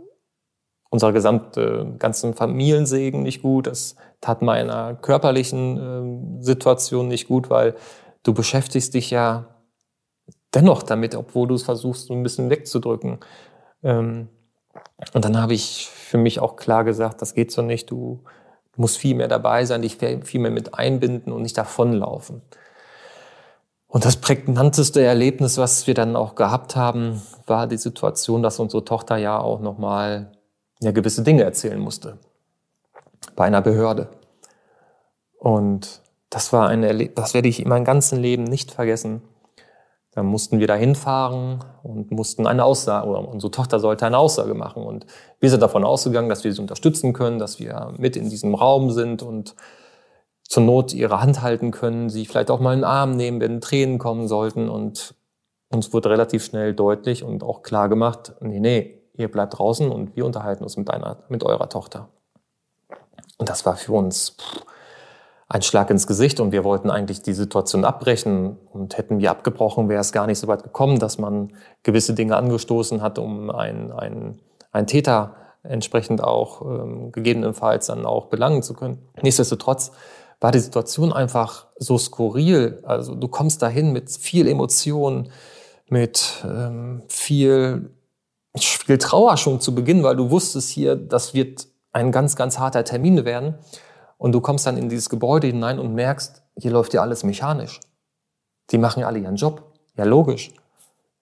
unserer 0.90 1.14
gesamte, 1.14 1.96
ganzen 2.00 2.34
Familiensegen 2.34 3.22
nicht 3.24 3.42
gut. 3.42 3.68
Das 3.68 3.96
tat 4.22 4.42
meiner 4.42 4.96
körperlichen 4.96 6.40
äh, 6.40 6.44
Situation 6.44 7.08
nicht 7.08 7.28
gut, 7.28 7.50
weil 7.50 7.76
du 8.24 8.34
beschäftigst 8.34 8.94
dich 8.94 9.12
ja 9.12 9.46
dennoch 10.54 10.84
damit, 10.84 11.16
obwohl 11.16 11.48
du 11.48 11.56
es 11.56 11.64
versuchst, 11.64 12.10
ein 12.10 12.24
bisschen 12.24 12.50
wegzudrücken. 12.50 13.20
Ähm, 13.84 14.30
und 15.14 15.26
dann 15.26 15.40
habe 15.40 15.54
ich 15.54 15.88
für 15.88 16.18
mich 16.18 16.40
auch 16.40 16.56
klar 16.56 16.84
gesagt, 16.84 17.22
das 17.22 17.34
geht 17.34 17.52
so 17.52 17.62
nicht. 17.62 17.92
Du 17.92 18.24
musst 18.76 18.98
viel 18.98 19.16
mehr 19.16 19.28
dabei 19.28 19.66
sein, 19.66 19.82
dich 19.82 19.98
viel 19.98 20.40
mehr 20.40 20.52
mit 20.52 20.74
einbinden 20.74 21.32
und 21.32 21.44
nicht 21.44 21.58
davonlaufen. 21.58 22.42
Und 23.88 24.06
das 24.06 24.18
prägnanteste 24.18 25.02
Erlebnis, 25.02 25.58
was 25.58 25.88
wir 25.88 25.96
dann 25.96 26.16
auch 26.16 26.36
gehabt 26.36 26.76
haben, 26.76 27.22
war 27.48 27.66
die 27.66 27.78
Situation, 27.78 28.44
dass 28.44 28.60
unsere 28.60 28.86
Tochter 28.86 29.18
ja 29.18 29.40
auch 29.40 29.62
nochmal 29.62 30.32
ja 30.80 30.92
gewisse 30.92 31.24
Dinge 31.24 31.44
erzählen 31.44 31.80
musste 31.80 32.18
bei 33.36 33.46
einer 33.46 33.62
Behörde. 33.62 34.10
Und 35.38 36.02
das 36.30 36.54
war 36.54 36.68
ein 36.68 36.84
Erlebnis, 36.84 37.16
das 37.16 37.34
werde 37.34 37.48
ich 37.48 37.62
in 37.62 37.70
meinem 37.70 37.86
ganzen 37.86 38.20
Leben 38.20 38.44
nicht 38.44 38.72
vergessen. 38.72 39.22
Dann 40.12 40.26
mussten 40.26 40.60
wir 40.60 40.68
da 40.68 40.76
hinfahren 40.76 41.64
und 41.84 42.12
mussten 42.12 42.48
eine 42.48 42.66
Aussage, 42.66 43.08
oder 43.08 43.28
unsere 43.28 43.52
Tochter 43.52 43.80
sollte 43.80 44.06
eine 44.06 44.18
Aussage 44.18 44.54
machen. 44.56 44.84
Und 44.84 45.06
wir 45.40 45.50
sind 45.50 45.62
davon 45.62 45.86
ausgegangen, 45.86 46.30
dass 46.30 46.44
wir 46.44 46.52
sie 46.52 46.62
unterstützen 46.62 47.14
können, 47.14 47.40
dass 47.40 47.60
wir 47.60 47.94
mit 47.98 48.18
in 48.18 48.30
diesem 48.30 48.56
Raum 48.56 48.92
sind 48.92 49.22
und 49.22 49.56
zur 50.44 50.64
Not 50.64 50.94
ihre 50.94 51.22
Hand 51.22 51.42
halten 51.44 51.72
können, 51.72 52.10
sie 52.10 52.26
vielleicht 52.26 52.50
auch 52.50 52.60
mal 52.60 52.74
in 52.74 52.80
den 52.80 52.86
Arm 52.86 53.16
nehmen, 53.16 53.40
wenn 53.40 53.62
Tränen 53.62 54.00
kommen 54.00 54.28
sollten. 54.28 54.68
Und 54.68 55.14
uns 55.70 55.94
wurde 55.94 56.10
relativ 56.10 56.44
schnell 56.44 56.74
deutlich 56.74 57.24
und 57.24 57.44
auch 57.44 57.62
klar 57.62 57.88
gemacht, 57.88 58.34
nee, 58.42 58.60
nee, 58.60 58.99
ihr 59.20 59.30
bleibt 59.30 59.58
draußen 59.58 59.92
und 59.92 60.16
wir 60.16 60.26
unterhalten 60.26 60.64
uns 60.64 60.78
mit, 60.78 60.90
deiner, 60.90 61.18
mit 61.30 61.44
eurer 61.44 61.70
Tochter. 61.70 62.10
Und 63.38 63.50
das 63.50 63.66
war 63.66 63.76
für 63.76 63.94
uns 63.94 64.36
ein 65.48 65.62
Schlag 65.62 65.90
ins 65.90 66.06
Gesicht 66.06 66.40
und 66.40 66.52
wir 66.52 66.64
wollten 66.64 66.92
eigentlich 66.92 67.22
die 67.22 67.34
Situation 67.34 67.84
abbrechen 67.84 68.58
und 68.72 68.98
hätten 68.98 69.20
wir 69.20 69.32
abgebrochen, 69.32 69.90
wäre 69.90 70.02
es 70.02 70.12
gar 70.12 70.28
nicht 70.28 70.38
so 70.38 70.48
weit 70.48 70.64
gekommen, 70.64 71.00
dass 71.00 71.18
man 71.18 71.54
gewisse 71.82 72.14
Dinge 72.14 72.36
angestoßen 72.36 73.02
hat, 73.02 73.18
um 73.18 73.50
einen, 73.50 73.92
einen, 73.92 74.40
einen 74.72 74.88
Täter 74.88 75.36
entsprechend 75.64 76.24
auch 76.24 76.62
ähm, 76.62 77.12
gegebenenfalls 77.12 77.88
dann 77.88 78.06
auch 78.06 78.28
belangen 78.28 78.62
zu 78.62 78.74
können. 78.74 79.00
Nichtsdestotrotz 79.22 79.92
war 80.40 80.52
die 80.52 80.60
Situation 80.60 81.12
einfach 81.12 81.68
so 81.78 81.98
skurril. 81.98 82.80
Also 82.84 83.16
du 83.16 83.28
kommst 83.28 83.62
dahin 83.62 83.92
mit 83.92 84.10
viel 84.10 84.48
Emotion, 84.48 85.30
mit 85.90 86.46
ähm, 86.46 87.02
viel 87.08 87.92
viel 88.58 88.98
Trauer 88.98 89.38
schon 89.38 89.62
zu 89.62 89.76
Beginn, 89.76 90.04
weil 90.04 90.16
du 90.16 90.32
wusstest 90.32 90.70
hier, 90.70 90.96
das 90.96 91.34
wird 91.34 91.68
ein 91.92 92.12
ganz, 92.12 92.36
ganz 92.36 92.60
harter 92.60 92.84
Termin 92.84 93.26
werden. 93.26 93.56
Und 94.18 94.34
du 94.34 94.42
kommst 94.42 94.68
dann 94.68 94.78
in 94.78 94.90
dieses 94.90 95.10
Gebäude 95.10 95.48
hinein 95.48 95.80
und 95.80 95.94
merkst, 95.94 96.44
hier 96.58 96.72
läuft 96.72 96.94
ja 96.94 97.02
alles 97.02 97.24
mechanisch. 97.24 97.80
Die 98.72 98.78
machen 98.78 99.04
alle 99.04 99.20
ihren 99.20 99.38
Job. 99.38 99.64
Ja, 99.96 100.04
logisch. 100.04 100.52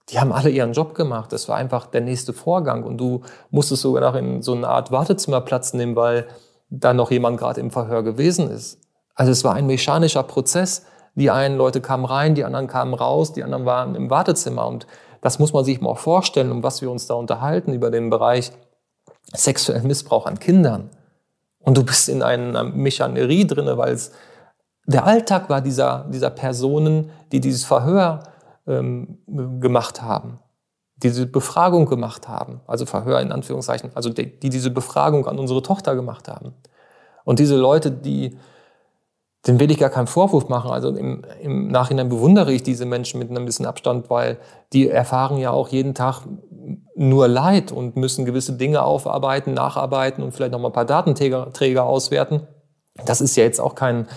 Die 0.09 0.19
haben 0.19 0.31
alle 0.31 0.49
ihren 0.49 0.73
Job 0.73 0.95
gemacht. 0.95 1.31
Das 1.31 1.47
war 1.47 1.57
einfach 1.57 1.87
der 1.87 2.01
nächste 2.01 2.33
Vorgang. 2.33 2.83
Und 2.83 2.97
du 2.97 3.21
musstest 3.51 3.81
sogar 3.81 4.01
noch 4.01 4.15
in 4.15 4.41
so 4.41 4.53
eine 4.53 4.67
Art 4.67 4.91
Wartezimmer 4.91 5.41
Platz 5.41 5.73
nehmen, 5.73 5.95
weil 5.95 6.27
da 6.69 6.93
noch 6.93 7.11
jemand 7.11 7.37
gerade 7.37 7.59
im 7.59 7.71
Verhör 7.71 8.03
gewesen 8.03 8.49
ist. 8.49 8.79
Also 9.15 9.31
es 9.31 9.43
war 9.43 9.53
ein 9.53 9.67
mechanischer 9.67 10.23
Prozess. 10.23 10.85
Die 11.15 11.31
einen 11.31 11.57
Leute 11.57 11.81
kamen 11.81 12.05
rein, 12.05 12.35
die 12.35 12.45
anderen 12.45 12.67
kamen 12.67 12.93
raus, 12.93 13.33
die 13.33 13.43
anderen 13.43 13.65
waren 13.65 13.95
im 13.95 14.09
Wartezimmer. 14.09 14.67
Und 14.67 14.87
das 15.21 15.39
muss 15.39 15.53
man 15.53 15.65
sich 15.65 15.81
mal 15.81 15.95
vorstellen, 15.95 16.51
um 16.51 16.63
was 16.63 16.81
wir 16.81 16.91
uns 16.91 17.07
da 17.07 17.15
unterhalten 17.15 17.73
über 17.73 17.91
den 17.91 18.09
Bereich 18.09 18.51
sexuellen 19.33 19.87
Missbrauch 19.87 20.25
an 20.25 20.39
Kindern. 20.39 20.89
Und 21.59 21.77
du 21.77 21.83
bist 21.83 22.07
in 22.09 22.23
einer 22.23 22.63
Mechanerie 22.63 23.45
drinne, 23.45 23.77
weil 23.77 23.93
es 23.93 24.11
der 24.85 25.05
Alltag 25.05 25.49
war 25.49 25.61
dieser, 25.61 26.05
dieser 26.09 26.29
Personen, 26.29 27.11
die 27.31 27.41
dieses 27.41 27.65
Verhör 27.65 28.23
ähm, 28.65 29.17
gemacht 29.59 30.01
haben, 30.01 30.39
diese 30.95 31.25
Befragung 31.25 31.85
gemacht 31.87 32.29
haben, 32.29 32.61
also 32.67 32.85
Verhör 32.85 33.19
in 33.19 33.33
Anführungszeichen, 33.33 33.91
also 33.95 34.09
die, 34.09 34.39
die 34.39 34.49
diese 34.49 34.71
Befragung 34.71 35.27
an 35.27 35.39
unsere 35.39 35.61
Tochter 35.61 35.93
gemacht 35.93 36.29
haben. 36.29 36.53
Und 37.25 37.39
diese 37.39 37.57
Leute, 37.57 37.91
die 37.91 38.37
den 39.47 39.59
will 39.59 39.71
ich 39.71 39.77
gar 39.77 39.89
keinen 39.89 40.07
Vorwurf 40.07 40.49
machen. 40.49 40.71
Also 40.71 40.89
im, 40.89 41.23
im 41.41 41.69
Nachhinein 41.69 42.09
bewundere 42.09 42.51
ich 42.51 42.63
diese 42.63 42.85
Menschen 42.85 43.19
mit 43.19 43.29
einem 43.29 43.45
bisschen 43.45 43.65
Abstand, 43.65 44.09
weil 44.09 44.37
die 44.73 44.89
erfahren 44.89 45.37
ja 45.37 45.51
auch 45.51 45.69
jeden 45.69 45.93
Tag 45.93 46.23
nur 46.95 47.27
Leid 47.27 47.71
und 47.71 47.95
müssen 47.95 48.25
gewisse 48.25 48.53
Dinge 48.53 48.83
aufarbeiten, 48.83 49.53
nacharbeiten 49.53 50.23
und 50.23 50.33
vielleicht 50.33 50.51
noch 50.51 50.59
mal 50.59 50.69
ein 50.69 50.73
paar 50.73 50.85
Datenträger 50.85 51.85
auswerten. 51.85 52.47
Das 53.05 53.21
ist 53.21 53.35
ja 53.37 53.43
jetzt 53.43 53.61
auch 53.61 53.75
kein, 53.75 54.07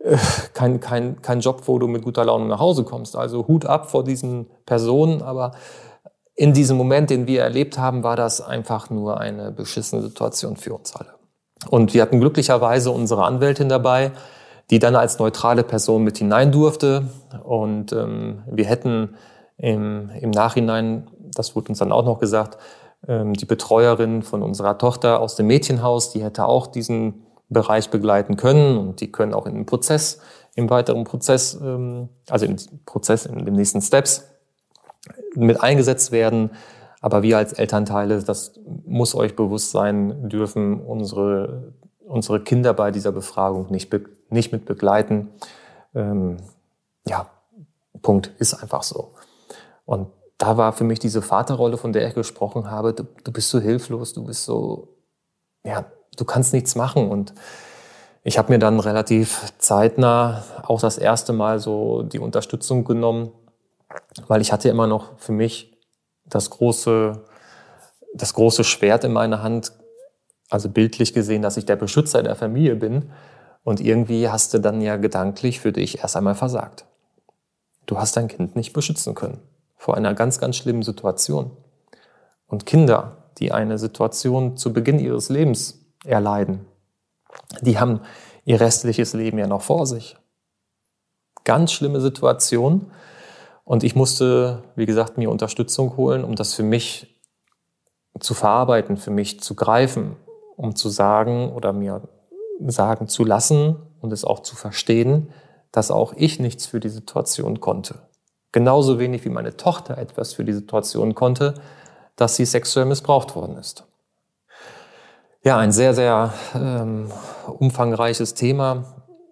äh, 0.00 0.16
kein, 0.52 0.80
kein, 0.80 1.22
kein 1.22 1.40
Job, 1.40 1.62
wo 1.66 1.78
du 1.78 1.86
mit 1.86 2.02
guter 2.02 2.24
Laune 2.24 2.46
nach 2.46 2.60
Hause 2.60 2.84
kommst. 2.84 3.16
Also 3.16 3.46
Hut 3.46 3.64
ab 3.64 3.90
vor 3.90 4.04
diesen 4.04 4.50
Personen, 4.66 5.22
aber 5.22 5.52
in 6.34 6.52
diesem 6.52 6.76
Moment, 6.76 7.10
den 7.10 7.26
wir 7.26 7.42
erlebt 7.42 7.78
haben, 7.78 8.02
war 8.02 8.16
das 8.16 8.40
einfach 8.40 8.90
nur 8.90 9.20
eine 9.20 9.52
beschissene 9.52 10.02
Situation 10.02 10.56
für 10.56 10.74
uns 10.74 10.96
alle. 10.96 11.14
Und 11.68 11.92
wir 11.94 12.02
hatten 12.02 12.20
glücklicherweise 12.20 12.90
unsere 12.90 13.24
Anwältin 13.24 13.68
dabei, 13.68 14.12
die 14.70 14.78
dann 14.78 14.96
als 14.96 15.18
neutrale 15.18 15.64
Person 15.64 16.04
mit 16.04 16.18
hinein 16.18 16.52
durfte. 16.52 17.08
Und 17.44 17.92
ähm, 17.92 18.42
wir 18.46 18.64
hätten 18.64 19.16
im, 19.56 20.10
im 20.20 20.30
Nachhinein, 20.30 21.08
das 21.34 21.54
wurde 21.54 21.70
uns 21.70 21.78
dann 21.78 21.92
auch 21.92 22.04
noch 22.04 22.18
gesagt, 22.18 22.58
ähm, 23.06 23.34
die 23.34 23.46
Betreuerin 23.46 24.22
von 24.22 24.42
unserer 24.42 24.78
Tochter 24.78 25.20
aus 25.20 25.36
dem 25.36 25.46
Mädchenhaus, 25.46 26.12
die 26.12 26.22
hätte 26.22 26.46
auch 26.46 26.66
diesen 26.66 27.26
Bereich 27.48 27.90
begleiten 27.90 28.36
können 28.36 28.78
und 28.78 29.00
die 29.00 29.10
können 29.10 29.34
auch 29.34 29.46
in 29.46 29.54
den 29.54 29.66
Prozess, 29.66 30.20
im 30.54 30.70
weiteren 30.70 31.04
Prozess, 31.04 31.58
ähm, 31.60 32.08
also 32.28 32.46
im 32.46 32.56
Prozess, 32.86 33.26
in 33.26 33.44
den 33.44 33.54
nächsten 33.54 33.80
Steps 33.80 34.24
mit 35.34 35.60
eingesetzt 35.60 36.12
werden. 36.12 36.50
Aber 37.00 37.22
wir 37.22 37.38
als 37.38 37.54
Elternteile, 37.54 38.22
das 38.22 38.52
muss 38.84 39.14
euch 39.14 39.34
bewusst 39.34 39.70
sein, 39.70 40.28
dürfen 40.28 40.80
unsere, 40.80 41.72
unsere 42.10 42.42
Kinder 42.42 42.74
bei 42.74 42.90
dieser 42.90 43.12
Befragung 43.12 43.70
nicht, 43.70 43.90
be, 43.90 44.04
nicht 44.28 44.52
mit 44.52 44.66
begleiten. 44.66 45.28
Ähm, 45.94 46.38
ja, 47.06 47.30
Punkt, 48.02 48.32
ist 48.38 48.54
einfach 48.54 48.82
so. 48.82 49.12
Und 49.84 50.08
da 50.38 50.56
war 50.56 50.72
für 50.72 50.84
mich 50.84 50.98
diese 50.98 51.22
Vaterrolle, 51.22 51.76
von 51.76 51.92
der 51.92 52.06
ich 52.06 52.14
gesprochen 52.14 52.70
habe, 52.70 52.94
du, 52.94 53.04
du 53.24 53.32
bist 53.32 53.50
so 53.50 53.60
hilflos, 53.60 54.12
du 54.12 54.24
bist 54.24 54.44
so, 54.44 54.88
ja, 55.64 55.84
du 56.16 56.24
kannst 56.24 56.52
nichts 56.52 56.74
machen. 56.76 57.10
Und 57.10 57.34
ich 58.22 58.38
habe 58.38 58.52
mir 58.52 58.58
dann 58.58 58.80
relativ 58.80 59.52
zeitnah 59.58 60.44
auch 60.62 60.80
das 60.80 60.98
erste 60.98 61.32
Mal 61.32 61.58
so 61.58 62.02
die 62.02 62.18
Unterstützung 62.18 62.84
genommen 62.84 63.32
weil 64.26 64.40
ich 64.40 64.52
hatte 64.52 64.68
immer 64.68 64.86
noch 64.86 65.18
für 65.18 65.32
mich 65.32 65.76
das 66.24 66.50
große, 66.50 67.24
das 68.14 68.34
große 68.34 68.64
Schwert 68.64 69.04
in 69.04 69.12
meiner 69.12 69.42
Hand, 69.42 69.72
also 70.50 70.68
bildlich 70.68 71.14
gesehen, 71.14 71.42
dass 71.42 71.56
ich 71.56 71.64
der 71.64 71.76
Beschützer 71.76 72.22
der 72.22 72.36
Familie 72.36 72.76
bin. 72.76 73.10
Und 73.62 73.80
irgendwie 73.80 74.28
hast 74.28 74.52
du 74.54 74.58
dann 74.58 74.80
ja 74.80 74.96
gedanklich 74.96 75.60
für 75.60 75.72
dich 75.72 75.98
erst 76.00 76.16
einmal 76.16 76.34
versagt. 76.34 76.86
Du 77.86 77.98
hast 77.98 78.16
dein 78.16 78.28
Kind 78.28 78.56
nicht 78.56 78.72
beschützen 78.72 79.14
können 79.14 79.40
vor 79.76 79.96
einer 79.96 80.14
ganz, 80.14 80.38
ganz 80.38 80.56
schlimmen 80.56 80.82
Situation. 80.82 81.50
Und 82.46 82.66
Kinder, 82.66 83.30
die 83.38 83.52
eine 83.52 83.78
Situation 83.78 84.56
zu 84.56 84.72
Beginn 84.72 84.98
ihres 84.98 85.28
Lebens 85.30 85.86
erleiden, 86.04 86.66
die 87.62 87.78
haben 87.78 88.00
ihr 88.44 88.60
restliches 88.60 89.14
Leben 89.14 89.38
ja 89.38 89.46
noch 89.46 89.62
vor 89.62 89.86
sich. 89.86 90.16
Ganz 91.44 91.72
schlimme 91.72 92.00
Situation, 92.00 92.90
und 93.70 93.84
ich 93.84 93.94
musste, 93.94 94.64
wie 94.74 94.84
gesagt, 94.84 95.16
mir 95.16 95.30
Unterstützung 95.30 95.96
holen, 95.96 96.24
um 96.24 96.34
das 96.34 96.54
für 96.54 96.64
mich 96.64 97.20
zu 98.18 98.34
verarbeiten, 98.34 98.96
für 98.96 99.12
mich 99.12 99.40
zu 99.40 99.54
greifen, 99.54 100.16
um 100.60 100.76
zu 100.76 100.90
sagen 100.90 101.50
oder 101.52 101.72
mir 101.72 102.02
sagen 102.66 103.08
zu 103.08 103.24
lassen 103.24 103.76
und 104.00 104.12
es 104.12 104.26
auch 104.26 104.40
zu 104.40 104.56
verstehen, 104.56 105.32
dass 105.72 105.90
auch 105.90 106.12
ich 106.16 106.38
nichts 106.38 106.66
für 106.66 106.80
die 106.80 106.90
Situation 106.90 107.60
konnte. 107.60 107.94
Genauso 108.52 108.98
wenig 108.98 109.24
wie 109.24 109.30
meine 109.30 109.56
Tochter 109.56 109.96
etwas 109.96 110.34
für 110.34 110.44
die 110.44 110.52
Situation 110.52 111.14
konnte, 111.14 111.54
dass 112.16 112.36
sie 112.36 112.44
sexuell 112.44 112.84
missbraucht 112.84 113.34
worden 113.34 113.56
ist. 113.56 113.84
Ja, 115.42 115.56
ein 115.56 115.72
sehr, 115.72 115.94
sehr 115.94 116.34
ähm, 116.54 117.10
umfangreiches 117.46 118.34
Thema, 118.34 118.84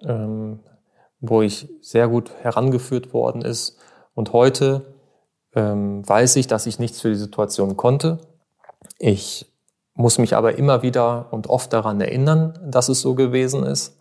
ähm, 0.02 0.60
wo 1.20 1.42
ich 1.42 1.68
sehr 1.82 2.08
gut 2.08 2.30
herangeführt 2.40 3.12
worden 3.12 3.42
ist 3.42 3.76
und 4.14 4.32
heute 4.32 4.94
ähm, 5.54 6.08
weiß 6.08 6.36
ich, 6.36 6.46
dass 6.46 6.66
ich 6.66 6.78
nichts 6.78 7.02
für 7.02 7.10
die 7.10 7.16
Situation 7.16 7.76
konnte. 7.76 8.18
Ich 8.98 9.44
muss 9.98 10.18
mich 10.18 10.36
aber 10.36 10.56
immer 10.56 10.82
wieder 10.82 11.26
und 11.32 11.48
oft 11.48 11.72
daran 11.72 12.00
erinnern, 12.00 12.58
dass 12.64 12.88
es 12.88 13.00
so 13.00 13.14
gewesen 13.14 13.64
ist. 13.64 13.98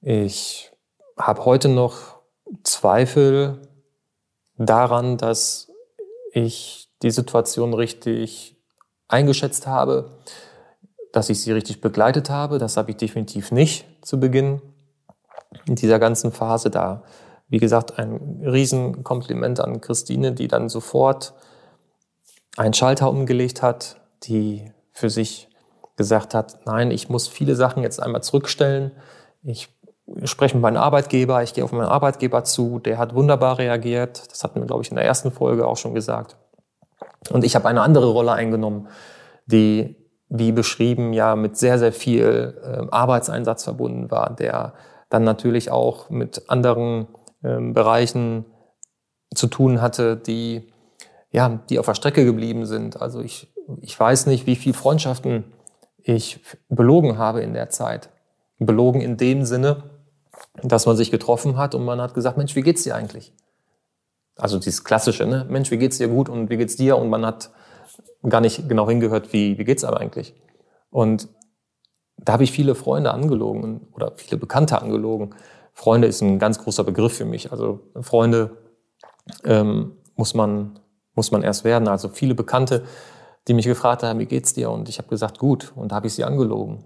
Ich 0.00 0.72
habe 1.18 1.44
heute 1.44 1.68
noch 1.68 2.20
Zweifel 2.62 3.60
daran, 4.56 5.18
dass 5.18 5.70
ich 6.32 6.88
die 7.02 7.10
Situation 7.10 7.74
richtig 7.74 8.56
eingeschätzt 9.06 9.66
habe, 9.66 10.18
dass 11.12 11.28
ich 11.28 11.40
sie 11.40 11.52
richtig 11.52 11.80
begleitet 11.80 12.30
habe. 12.30 12.58
Das 12.58 12.76
habe 12.76 12.90
ich 12.90 12.96
definitiv 12.96 13.52
nicht 13.52 13.86
zu 14.02 14.18
Beginn 14.18 14.62
in 15.66 15.74
dieser 15.74 15.98
ganzen 15.98 16.32
Phase. 16.32 16.70
Da 16.70 17.02
wie 17.48 17.58
gesagt, 17.58 17.98
ein 17.98 18.42
Riesenkompliment 18.42 19.60
an 19.60 19.80
Christine, 19.80 20.32
die 20.32 20.48
dann 20.48 20.68
sofort 20.68 21.34
einen 22.56 22.74
Schalter 22.74 23.10
umgelegt 23.10 23.62
hat, 23.62 24.00
die 24.22 24.72
für 24.94 25.10
sich 25.10 25.48
gesagt 25.96 26.34
hat, 26.34 26.66
nein, 26.66 26.90
ich 26.90 27.08
muss 27.08 27.28
viele 27.28 27.54
Sachen 27.54 27.82
jetzt 27.82 28.02
einmal 28.02 28.22
zurückstellen. 28.22 28.92
Ich 29.42 29.68
spreche 30.24 30.56
mit 30.56 30.62
meinem 30.62 30.78
Arbeitgeber, 30.78 31.42
ich 31.42 31.54
gehe 31.54 31.64
auf 31.64 31.72
meinen 31.72 31.88
Arbeitgeber 31.88 32.44
zu, 32.44 32.78
der 32.78 32.98
hat 32.98 33.14
wunderbar 33.14 33.58
reagiert. 33.58 34.30
Das 34.30 34.42
hatten 34.42 34.60
wir, 34.60 34.66
glaube 34.66 34.82
ich, 34.82 34.90
in 34.90 34.96
der 34.96 35.04
ersten 35.04 35.30
Folge 35.30 35.66
auch 35.66 35.76
schon 35.76 35.94
gesagt. 35.94 36.36
Und 37.30 37.44
ich 37.44 37.54
habe 37.54 37.68
eine 37.68 37.82
andere 37.82 38.10
Rolle 38.10 38.32
eingenommen, 38.32 38.88
die, 39.46 39.96
wie 40.28 40.52
beschrieben, 40.52 41.12
ja 41.12 41.36
mit 41.36 41.56
sehr, 41.56 41.78
sehr 41.78 41.92
viel 41.92 42.58
äh, 42.62 42.86
Arbeitseinsatz 42.90 43.64
verbunden 43.64 44.10
war, 44.10 44.34
der 44.34 44.74
dann 45.10 45.24
natürlich 45.24 45.70
auch 45.70 46.10
mit 46.10 46.50
anderen 46.50 47.08
ähm, 47.42 47.72
Bereichen 47.72 48.46
zu 49.34 49.46
tun 49.46 49.80
hatte, 49.80 50.16
die, 50.16 50.72
ja, 51.30 51.60
die 51.70 51.78
auf 51.78 51.86
der 51.86 51.94
Strecke 51.94 52.24
geblieben 52.24 52.66
sind. 52.66 53.00
Also 53.00 53.20
ich, 53.20 53.53
ich 53.80 53.98
weiß 53.98 54.26
nicht, 54.26 54.46
wie 54.46 54.56
viele 54.56 54.74
Freundschaften 54.74 55.44
ich 56.02 56.40
belogen 56.68 57.18
habe 57.18 57.40
in 57.40 57.54
der 57.54 57.70
Zeit. 57.70 58.10
Belogen 58.58 59.00
in 59.00 59.16
dem 59.16 59.44
Sinne, 59.44 59.84
dass 60.62 60.86
man 60.86 60.96
sich 60.96 61.10
getroffen 61.10 61.56
hat 61.56 61.74
und 61.74 61.84
man 61.84 62.00
hat 62.00 62.14
gesagt, 62.14 62.36
Mensch, 62.36 62.54
wie 62.54 62.62
geht's 62.62 62.82
dir 62.82 62.94
eigentlich? 62.94 63.32
Also 64.36 64.58
dieses 64.58 64.84
klassische, 64.84 65.26
ne? 65.26 65.46
Mensch, 65.48 65.70
wie 65.70 65.78
geht's 65.78 65.98
dir 65.98 66.08
gut 66.08 66.28
und 66.28 66.50
wie 66.50 66.56
geht's 66.56 66.76
dir? 66.76 66.98
Und 66.98 67.08
man 67.08 67.24
hat 67.24 67.50
gar 68.28 68.40
nicht 68.40 68.68
genau 68.68 68.88
hingehört, 68.88 69.32
wie, 69.32 69.58
wie 69.58 69.64
geht's 69.64 69.84
aber 69.84 70.00
eigentlich? 70.00 70.34
Und 70.90 71.28
da 72.16 72.34
habe 72.34 72.44
ich 72.44 72.52
viele 72.52 72.74
Freunde 72.74 73.12
angelogen 73.12 73.88
oder 73.92 74.12
viele 74.16 74.38
Bekannte 74.38 74.80
angelogen 74.80 75.34
Freunde 75.74 76.06
ist 76.06 76.22
ein 76.22 76.38
ganz 76.38 76.58
großer 76.58 76.84
Begriff 76.84 77.16
für 77.16 77.24
mich. 77.24 77.50
Also 77.52 77.80
Freunde 78.00 78.56
ähm, 79.44 79.96
muss, 80.14 80.32
man, 80.32 80.78
muss 81.14 81.32
man 81.32 81.42
erst 81.42 81.64
werden. 81.64 81.88
Also 81.88 82.08
viele 82.08 82.34
Bekannte, 82.34 82.84
die 83.48 83.54
mich 83.54 83.66
gefragt 83.66 84.02
haben, 84.02 84.18
wie 84.18 84.26
geht's 84.26 84.54
dir? 84.54 84.70
Und 84.70 84.88
ich 84.88 84.98
habe 84.98 85.08
gesagt, 85.08 85.38
gut. 85.38 85.72
Und 85.76 85.92
da 85.92 85.96
habe 85.96 86.06
ich 86.06 86.14
sie 86.14 86.24
angelogen. 86.24 86.84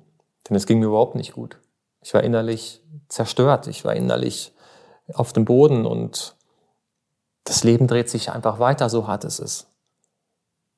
Denn 0.48 0.56
es 0.56 0.66
ging 0.66 0.78
mir 0.78 0.86
überhaupt 0.86 1.14
nicht 1.14 1.32
gut. 1.32 1.58
Ich 2.02 2.14
war 2.14 2.22
innerlich 2.22 2.82
zerstört. 3.08 3.66
Ich 3.66 3.84
war 3.84 3.94
innerlich 3.94 4.52
auf 5.14 5.32
dem 5.32 5.44
Boden 5.44 5.86
und 5.86 6.36
das 7.44 7.64
Leben 7.64 7.86
dreht 7.86 8.10
sich 8.10 8.30
einfach 8.30 8.58
weiter, 8.58 8.90
so 8.90 9.06
hart 9.06 9.24
es 9.24 9.38
ist. 9.38 9.68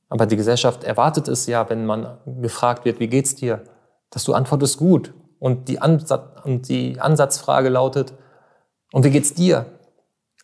Aber 0.09 0.27
die 0.27 0.37
Gesellschaft 0.37 0.85
erwartet 0.85 1.29
es 1.29 1.47
ja, 1.47 1.69
wenn 1.69 1.87
man 1.87 2.19
gefragt 2.27 2.85
wird, 2.85 3.01
wie 3.01 3.09
geht's 3.09 3.35
dir, 3.35 3.65
dass 4.11 4.25
du 4.25 4.35
antwortest 4.35 4.79
gut 4.79 5.15
und 5.39 5.69
die, 5.69 5.81
Ansatz, 5.81 6.45
und 6.45 6.69
die 6.69 7.01
Ansatzfrage 7.01 7.69
lautet, 7.69 8.13
und 8.93 9.05
wie 9.05 9.11
geht's 9.11 9.35
dir? 9.35 9.67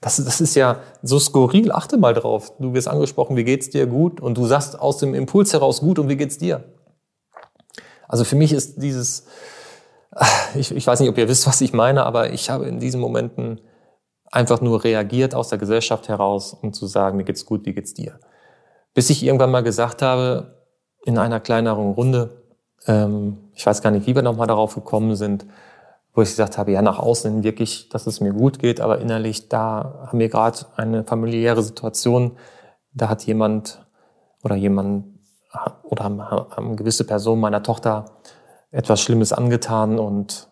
Das, 0.01 0.17
das 0.17 0.41
ist 0.41 0.55
ja 0.55 0.81
so 1.03 1.19
skurril, 1.19 1.73
achte 1.73 1.97
mal 1.97 2.15
drauf. 2.15 2.53
Du 2.59 2.75
wirst 2.75 2.89
angesprochen, 2.89 3.37
wie 3.37 3.45
geht's 3.45 3.71
dir 3.71 3.87
gut? 3.87 4.21
Und 4.21 4.37
du 4.37 4.47
sagst 4.47 4.79
aus 4.79 4.99
dem 4.99 5.15
Impuls 5.15 5.53
heraus 5.53 5.81
gut 5.81 5.99
und 5.99 6.09
wie 6.09 6.17
geht's 6.17 6.39
dir? 6.39 6.65
Also 8.09 8.25
für 8.25 8.37
mich 8.37 8.53
ist 8.53 8.83
dieses, 8.83 9.27
ich, 10.55 10.75
ich 10.75 10.87
weiß 10.87 11.01
nicht, 11.01 11.09
ob 11.09 11.19
ihr 11.19 11.29
wisst, 11.29 11.47
was 11.47 11.61
ich 11.61 11.73
meine, 11.73 12.05
aber 12.05 12.33
ich 12.33 12.51
habe 12.51 12.67
in 12.67 12.79
diesen 12.79 13.01
Momenten 13.01 13.61
einfach 14.31 14.61
nur 14.61 14.85
reagiert 14.85 15.35
aus 15.35 15.49
der 15.49 15.59
Gesellschaft 15.59 16.09
heraus, 16.09 16.53
um 16.53 16.73
zu 16.73 16.87
sagen, 16.87 17.17
mir 17.17 17.25
geht's 17.25 17.47
gut, 17.47 17.65
wie 17.65 17.75
geht's 17.75 17.95
dir? 17.95 18.19
Bis 18.95 19.11
ich 19.11 19.23
irgendwann 19.25 19.51
mal 19.51 19.63
gesagt 19.63 20.03
habe, 20.03 20.67
in 21.05 21.19
einer 21.19 21.41
kleineren 21.41 21.93
Runde, 21.93 22.43
ähm, 22.87 23.39
ich 23.55 23.65
weiß 23.65 23.83
gar 23.83 23.91
nicht, 23.91 24.07
wie 24.07 24.15
wir 24.15 24.23
nochmal 24.23 24.47
darauf 24.47 24.75
gekommen 24.75 25.17
sind, 25.17 25.47
wo 26.17 26.23
ich 26.23 26.31
gesagt 26.31 26.57
habe, 26.57 26.73
ja, 26.73 26.81
nach 26.81 26.99
außen 26.99 27.45
wirklich, 27.45 27.91
dass 27.91 28.07
es 28.07 28.21
mir 28.21 28.33
gut 28.33 28.59
geht, 28.59 28.81
aber 28.81 29.01
innerlich, 29.01 29.51
da 29.51 30.07
haben 30.07 30.19
wir 30.19 30.31
gerade 30.31 30.61
eine 30.75 31.05
familiäre 31.05 31.63
Situation, 31.63 32.39
da 32.95 33.11
hat 33.11 33.25
jemand 33.25 33.87
oder 34.43 34.57
jemand 34.57 35.05
oder 35.83 36.05
haben 36.05 36.77
gewisse 36.77 37.05
Personen 37.05 37.43
meiner 37.43 37.63
Tochter 37.63 38.07
etwas 38.71 39.03
Schlimmes 39.03 39.35
angetan 39.35 39.99
und 39.99 40.49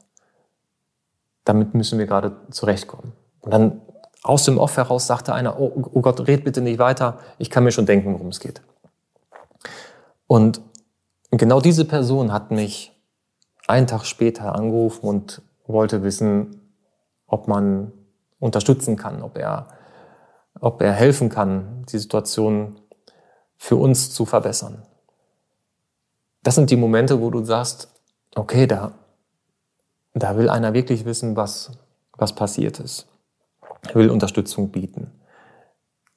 damit 1.45 1.75
müssen 1.75 1.99
wir 1.99 2.07
gerade 2.07 2.37
zurechtkommen. 2.51 3.13
Und 3.41 3.51
dann 3.51 3.81
aus 4.23 4.45
dem 4.45 4.59
Off 4.59 4.77
heraus 4.77 5.07
sagte 5.07 5.33
einer, 5.33 5.59
oh, 5.59 5.73
oh 5.93 6.01
Gott, 6.03 6.27
red 6.27 6.45
bitte 6.45 6.61
nicht 6.61 6.79
weiter, 6.79 7.19
ich 7.39 7.49
kann 7.49 7.65
mir 7.65 7.73
schon 7.73 7.87
denken, 7.87 8.13
worum 8.13 8.29
es 8.29 8.41
geht. 8.41 8.61
Und 10.27 10.61
genau 11.31 11.63
diese 11.63 11.87
Person 11.87 12.35
hat 12.35 12.51
mich 12.51 12.93
einen 13.67 13.87
Tag 13.87 14.05
später 14.05 14.55
angerufen 14.55 15.07
und 15.07 15.43
wollte 15.67 16.03
wissen, 16.03 16.61
ob 17.27 17.49
man 17.49 17.93
unterstützen 18.39 18.97
kann, 18.97 19.23
ob 19.23 19.39
er, 19.39 19.69
ob 20.61 20.83
er 20.83 20.93
helfen 20.93 21.29
kann, 21.29 21.85
die 21.89 21.99
Situation 21.99 22.81
für 23.57 23.77
uns 23.77 24.13
zu 24.13 24.27
verbessern. 24.27 24.83
Das 26.43 26.55
sind 26.55 26.71
die 26.71 26.77
Momente, 26.77 27.21
wo 27.21 27.31
du 27.31 27.43
sagst, 27.45 27.89
okay, 28.35 28.67
da, 28.67 28.93
da 30.13 30.37
will 30.37 30.51
einer 30.51 30.75
wirklich 30.75 31.05
wissen, 31.05 31.37
was, 31.37 31.73
was 32.13 32.35
passiert 32.35 32.81
ist. 32.81 33.07
Er 33.89 33.95
will 33.95 34.11
Unterstützung 34.11 34.71
bieten. 34.71 35.11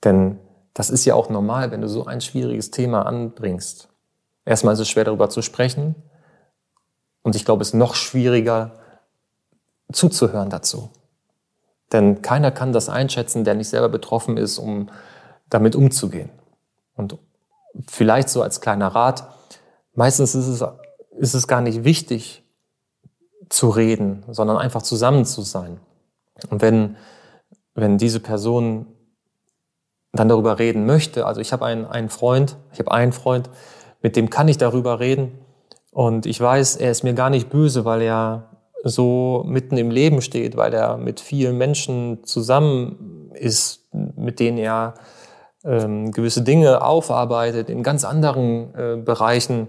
Denn 0.03 0.39
das 0.73 0.89
ist 0.89 1.05
ja 1.05 1.15
auch 1.15 1.29
normal, 1.29 1.71
wenn 1.71 1.81
du 1.81 1.89
so 1.89 2.05
ein 2.05 2.21
schwieriges 2.21 2.71
Thema 2.71 3.05
anbringst. 3.05 3.89
Erstmal 4.45 4.73
ist 4.73 4.79
es 4.79 4.89
schwer 4.89 5.05
darüber 5.05 5.29
zu 5.29 5.41
sprechen. 5.41 5.95
Und 7.23 7.35
ich 7.35 7.45
glaube, 7.45 7.61
es 7.61 7.69
ist 7.69 7.73
noch 7.73 7.95
schwieriger 7.95 8.73
zuzuhören 9.91 10.49
dazu. 10.49 10.89
Denn 11.91 12.21
keiner 12.21 12.51
kann 12.51 12.73
das 12.73 12.89
einschätzen, 12.89 13.43
der 13.43 13.55
nicht 13.55 13.69
selber 13.69 13.89
betroffen 13.89 14.37
ist, 14.37 14.57
um 14.57 14.89
damit 15.49 15.75
umzugehen. 15.75 16.29
Und 16.95 17.17
vielleicht 17.87 18.29
so 18.29 18.41
als 18.41 18.59
kleiner 18.59 18.87
Rat, 18.87 19.27
meistens 19.93 20.35
ist 20.35 20.47
es, 20.47 20.63
ist 21.17 21.33
es 21.33 21.47
gar 21.47 21.61
nicht 21.61 21.83
wichtig 21.83 22.43
zu 23.49 23.69
reden, 23.69 24.23
sondern 24.29 24.57
einfach 24.57 24.81
zusammen 24.81 25.25
zu 25.25 25.41
sein. 25.41 25.79
Und 26.49 26.61
wenn, 26.61 26.97
wenn 27.73 27.97
diese 27.97 28.19
Person 28.19 28.87
dann 30.11 30.27
darüber 30.27 30.59
reden 30.59 30.85
möchte, 30.85 31.25
also 31.25 31.39
ich 31.39 31.53
habe 31.53 31.65
einen, 31.65 31.85
einen 31.85 32.09
Freund, 32.09 32.57
ich 32.73 32.79
habe 32.79 32.91
einen 32.91 33.13
Freund, 33.13 33.49
mit 34.01 34.15
dem 34.15 34.29
kann 34.29 34.47
ich 34.47 34.57
darüber 34.57 34.99
reden 34.99 35.37
und 35.91 36.25
ich 36.25 36.39
weiß, 36.39 36.75
er 36.77 36.91
ist 36.91 37.03
mir 37.03 37.13
gar 37.13 37.29
nicht 37.29 37.49
böse, 37.49 37.85
weil 37.85 38.01
er 38.01 38.56
so 38.83 39.43
mitten 39.45 39.77
im 39.77 39.91
Leben 39.91 40.21
steht, 40.21 40.55
weil 40.55 40.73
er 40.73 40.97
mit 40.97 41.19
vielen 41.19 41.57
Menschen 41.57 42.23
zusammen 42.23 43.31
ist, 43.33 43.87
mit 43.91 44.39
denen 44.39 44.57
er 44.57 44.95
ähm, 45.63 46.11
gewisse 46.11 46.41
Dinge 46.43 46.81
aufarbeitet 46.81 47.69
in 47.69 47.83
ganz 47.83 48.05
anderen 48.05 48.73
äh, 48.75 48.97
Bereichen, 48.97 49.67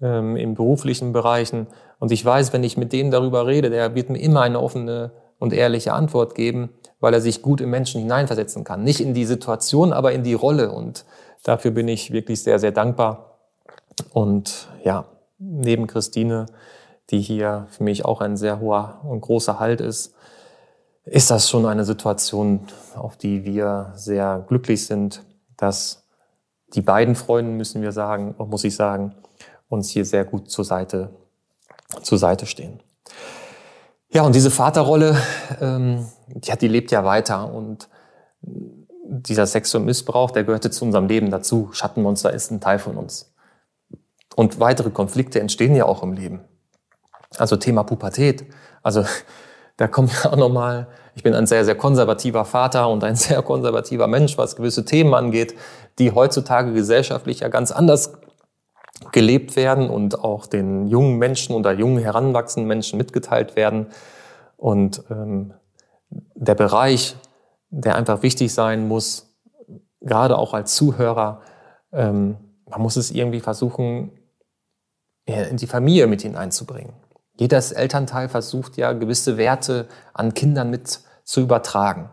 ähm, 0.00 0.36
in 0.36 0.54
beruflichen 0.54 1.12
Bereichen. 1.12 1.66
Und 1.98 2.12
ich 2.12 2.24
weiß, 2.24 2.52
wenn 2.52 2.64
ich 2.64 2.76
mit 2.76 2.92
dem 2.92 3.10
darüber 3.10 3.46
rede, 3.46 3.70
der 3.70 3.94
wird 3.94 4.10
mir 4.10 4.18
immer 4.18 4.42
eine 4.42 4.60
offene 4.60 5.12
und 5.38 5.52
ehrliche 5.52 5.92
Antwort 5.92 6.34
geben, 6.34 6.70
weil 7.00 7.14
er 7.14 7.20
sich 7.20 7.42
gut 7.42 7.60
im 7.60 7.70
Menschen 7.70 8.00
hineinversetzen 8.00 8.64
kann. 8.64 8.82
Nicht 8.84 9.00
in 9.00 9.14
die 9.14 9.26
Situation, 9.26 9.92
aber 9.92 10.12
in 10.12 10.22
die 10.22 10.34
Rolle. 10.34 10.70
Und 10.70 11.04
dafür 11.42 11.70
bin 11.70 11.88
ich 11.88 12.12
wirklich 12.12 12.42
sehr, 12.42 12.58
sehr 12.58 12.72
dankbar. 12.72 13.38
Und 14.12 14.68
ja, 14.84 15.04
neben 15.38 15.86
Christine, 15.86 16.46
die 17.10 17.20
hier 17.20 17.66
für 17.70 17.84
mich 17.84 18.04
auch 18.04 18.20
ein 18.20 18.36
sehr 18.36 18.60
hoher 18.60 19.00
und 19.04 19.20
großer 19.20 19.58
Halt 19.58 19.80
ist, 19.80 20.14
ist 21.04 21.30
das 21.30 21.50
schon 21.50 21.66
eine 21.66 21.84
Situation, 21.84 22.66
auf 22.96 23.16
die 23.16 23.44
wir 23.44 23.92
sehr 23.94 24.44
glücklich 24.48 24.86
sind, 24.86 25.22
dass 25.56 26.06
die 26.74 26.80
beiden 26.80 27.14
Freunde, 27.14 27.52
müssen 27.52 27.82
wir 27.82 27.92
sagen, 27.92 28.34
muss 28.38 28.64
ich 28.64 28.74
sagen, 28.74 29.14
uns 29.68 29.90
hier 29.90 30.04
sehr 30.04 30.24
gut 30.24 30.50
zur 30.50 30.64
Seite, 30.64 31.10
zur 32.02 32.18
Seite 32.18 32.46
stehen. 32.46 32.80
Ja, 34.08 34.22
und 34.22 34.34
diese 34.34 34.50
Vaterrolle, 34.50 35.16
ähm, 35.60 36.06
ja, 36.42 36.56
die 36.56 36.68
lebt 36.68 36.90
ja 36.90 37.04
weiter 37.04 37.52
und 37.52 37.88
dieser 38.42 39.46
sexuelle 39.46 39.84
Missbrauch, 39.84 40.30
der 40.30 40.44
gehörte 40.44 40.70
zu 40.70 40.84
unserem 40.84 41.06
Leben 41.06 41.30
dazu. 41.30 41.70
Schattenmonster 41.72 42.32
ist 42.32 42.50
ein 42.50 42.60
Teil 42.60 42.78
von 42.78 42.96
uns. 42.96 43.34
Und 44.36 44.60
weitere 44.60 44.90
Konflikte 44.90 45.40
entstehen 45.40 45.76
ja 45.76 45.84
auch 45.84 46.02
im 46.02 46.12
Leben. 46.12 46.40
Also 47.38 47.56
Thema 47.56 47.84
Pubertät. 47.84 48.46
Also 48.82 49.04
da 49.76 49.88
kommt 49.88 50.12
ja 50.22 50.32
auch 50.32 50.36
nochmal, 50.36 50.88
ich 51.14 51.22
bin 51.22 51.34
ein 51.34 51.46
sehr, 51.46 51.64
sehr 51.64 51.74
konservativer 51.74 52.44
Vater 52.44 52.88
und 52.88 53.04
ein 53.04 53.16
sehr 53.16 53.42
konservativer 53.42 54.06
Mensch, 54.06 54.38
was 54.38 54.56
gewisse 54.56 54.84
Themen 54.84 55.14
angeht, 55.14 55.54
die 55.98 56.12
heutzutage 56.12 56.72
gesellschaftlich 56.72 57.40
ja 57.40 57.48
ganz 57.48 57.70
anders 57.70 58.14
gelebt 59.12 59.56
werden 59.56 59.90
und 59.90 60.20
auch 60.20 60.46
den 60.46 60.86
jungen 60.86 61.18
Menschen 61.18 61.54
oder 61.54 61.72
jungen 61.72 61.98
heranwachsenden 61.98 62.68
Menschen 62.68 62.96
mitgeteilt 62.96 63.56
werden. 63.56 63.88
Und 64.56 65.02
ähm, 65.10 65.52
der 66.10 66.54
Bereich, 66.54 67.16
der 67.70 67.96
einfach 67.96 68.22
wichtig 68.22 68.54
sein 68.54 68.86
muss, 68.88 69.34
gerade 70.00 70.38
auch 70.38 70.54
als 70.54 70.74
Zuhörer, 70.74 71.42
ähm, 71.92 72.36
man 72.68 72.80
muss 72.80 72.96
es 72.96 73.10
irgendwie 73.10 73.40
versuchen, 73.40 74.12
in 75.26 75.56
die 75.56 75.66
Familie 75.66 76.06
mit 76.06 76.22
hineinzubringen. 76.22 76.92
Jedes 77.36 77.72
Elternteil 77.72 78.28
versucht 78.28 78.76
ja 78.76 78.92
gewisse 78.92 79.36
Werte 79.36 79.88
an 80.12 80.34
Kindern 80.34 80.70
mit 80.70 81.00
zu 81.24 81.40
übertragen. 81.40 82.10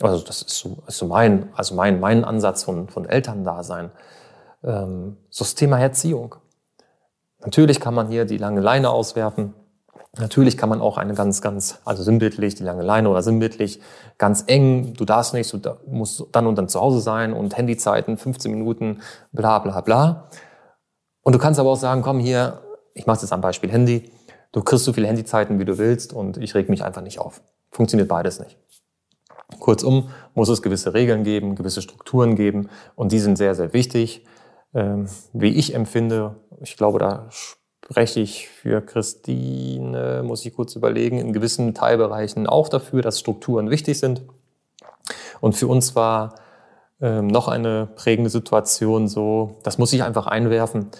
Also 0.00 0.24
das 0.24 0.42
ist 0.42 0.58
so, 0.58 0.82
ist 0.86 0.98
so 0.98 1.06
mein, 1.06 1.50
also 1.54 1.74
mein, 1.74 2.00
mein 2.00 2.24
Ansatz 2.24 2.64
von, 2.64 2.88
von 2.88 3.04
Elterndasein. 3.04 3.92
Ähm, 4.64 5.16
so 5.30 5.44
das 5.44 5.54
Thema 5.54 5.78
Erziehung. 5.78 6.34
Natürlich 7.40 7.80
kann 7.80 7.94
man 7.94 8.08
hier 8.08 8.24
die 8.24 8.38
lange 8.38 8.60
Leine 8.60 8.90
auswerfen. 8.90 9.54
Natürlich 10.18 10.58
kann 10.58 10.68
man 10.68 10.80
auch 10.80 10.98
eine 10.98 11.14
ganz, 11.14 11.40
ganz, 11.40 11.78
also 11.84 12.02
sinnbildlich, 12.02 12.54
die 12.54 12.64
lange 12.64 12.82
Leine 12.82 13.08
oder 13.08 13.22
sinnbildlich, 13.22 13.80
ganz 14.18 14.44
eng, 14.46 14.92
du 14.92 15.06
darfst 15.06 15.32
nicht, 15.32 15.50
du 15.52 15.58
musst 15.86 16.24
dann 16.32 16.46
und 16.46 16.56
dann 16.56 16.68
zu 16.68 16.80
Hause 16.80 17.00
sein 17.00 17.32
und 17.32 17.56
Handyzeiten, 17.56 18.18
15 18.18 18.50
Minuten, 18.52 19.00
bla 19.32 19.58
bla 19.60 19.80
bla. 19.80 20.28
Und 21.22 21.34
du 21.34 21.38
kannst 21.38 21.58
aber 21.58 21.70
auch 21.70 21.76
sagen, 21.76 22.02
komm 22.02 22.18
hier, 22.18 22.60
ich 22.92 23.06
mache 23.06 23.22
jetzt 23.22 23.32
am 23.32 23.40
Beispiel 23.40 23.70
Handy, 23.70 24.10
du 24.52 24.62
kriegst 24.62 24.84
so 24.84 24.92
viele 24.92 25.08
Handyzeiten, 25.08 25.58
wie 25.58 25.64
du 25.64 25.78
willst 25.78 26.12
und 26.12 26.36
ich 26.36 26.54
reg 26.54 26.68
mich 26.68 26.84
einfach 26.84 27.02
nicht 27.02 27.18
auf. 27.18 27.42
Funktioniert 27.70 28.08
beides 28.08 28.38
nicht. 28.38 28.58
Kurzum 29.58 30.08
muss 30.34 30.48
es 30.48 30.62
gewisse 30.62 30.94
Regeln 30.94 31.24
geben, 31.24 31.56
gewisse 31.56 31.82
Strukturen 31.82 32.36
geben 32.36 32.68
und 32.94 33.12
die 33.12 33.18
sind 33.18 33.36
sehr, 33.36 33.54
sehr 33.54 33.72
wichtig. 33.72 34.24
Ähm, 34.74 35.06
wie 35.32 35.48
ich 35.48 35.74
empfinde, 35.74 36.36
ich 36.60 36.76
glaube, 36.76 36.98
da 36.98 37.28
spreche 37.30 38.20
ich 38.20 38.48
für 38.48 38.80
Christine, 38.80 40.22
muss 40.24 40.44
ich 40.46 40.54
kurz 40.54 40.74
überlegen, 40.76 41.18
in 41.18 41.32
gewissen 41.32 41.74
Teilbereichen 41.74 42.46
auch 42.46 42.68
dafür, 42.68 43.02
dass 43.02 43.20
Strukturen 43.20 43.70
wichtig 43.70 43.98
sind. 43.98 44.22
Und 45.40 45.56
für 45.56 45.66
uns 45.66 45.94
war 45.94 46.36
ähm, 47.00 47.26
noch 47.26 47.48
eine 47.48 47.88
prägende 47.94 48.30
Situation 48.30 49.08
so, 49.08 49.58
das 49.64 49.76
muss 49.76 49.92
ich 49.92 50.02
einfach 50.02 50.26
einwerfen, 50.26 50.90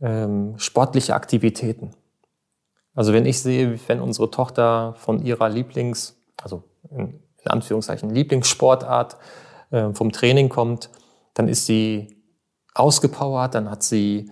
ähm, 0.00 0.54
sportliche 0.56 1.14
Aktivitäten. 1.14 1.90
Also 2.94 3.12
wenn 3.12 3.26
ich 3.26 3.40
sehe, 3.40 3.78
wenn 3.88 4.00
unsere 4.00 4.30
Tochter 4.30 4.94
von 4.98 5.24
ihrer 5.24 5.48
Lieblings, 5.48 6.20
also 6.42 6.64
in, 6.90 7.20
Anführungszeichen 7.44 8.10
Lieblingssportart 8.10 9.16
äh, 9.70 9.92
vom 9.94 10.12
Training 10.12 10.48
kommt, 10.48 10.90
dann 11.34 11.48
ist 11.48 11.66
sie 11.66 12.22
ausgepowert, 12.74 13.54
dann 13.54 13.70
hat 13.70 13.82
sie, 13.82 14.30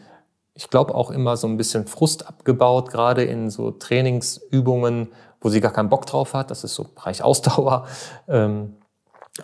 ich 0.52 0.68
glaube, 0.68 0.94
auch 0.94 1.10
immer 1.10 1.36
so 1.36 1.46
ein 1.46 1.56
bisschen 1.56 1.86
Frust 1.86 2.26
abgebaut, 2.26 2.90
gerade 2.90 3.24
in 3.24 3.48
so 3.48 3.70
Trainingsübungen, 3.70 5.08
wo 5.40 5.48
sie 5.48 5.60
gar 5.60 5.72
keinen 5.72 5.88
Bock 5.88 6.06
drauf 6.06 6.34
hat. 6.34 6.50
Das 6.50 6.64
ist 6.64 6.74
so 6.74 6.84
Bereich 6.84 7.22
Ausdauer. 7.22 7.86
Ähm, 8.28 8.76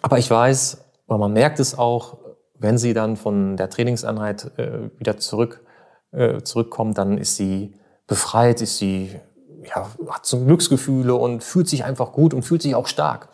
aber 0.02 0.18
ich 0.18 0.30
weiß, 0.30 0.84
oder 1.06 1.18
man 1.18 1.32
merkt 1.32 1.60
es 1.60 1.78
auch, 1.78 2.18
wenn 2.58 2.78
sie 2.78 2.94
dann 2.94 3.16
von 3.16 3.56
der 3.56 3.70
Trainingseinheit 3.70 4.58
äh, 4.58 4.90
wieder 4.98 5.18
zurück, 5.18 5.64
äh, 6.12 6.42
zurückkommt, 6.42 6.98
dann 6.98 7.18
ist 7.18 7.36
sie 7.36 7.74
befreit, 8.06 8.60
ist 8.60 8.78
sie, 8.78 9.18
ja, 9.64 9.88
hat 10.08 10.26
so 10.26 10.44
Glücksgefühle 10.44 11.14
und 11.14 11.42
fühlt 11.42 11.68
sich 11.68 11.84
einfach 11.84 12.12
gut 12.12 12.34
und 12.34 12.42
fühlt 12.42 12.62
sich 12.62 12.74
auch 12.74 12.86
stark. 12.86 13.28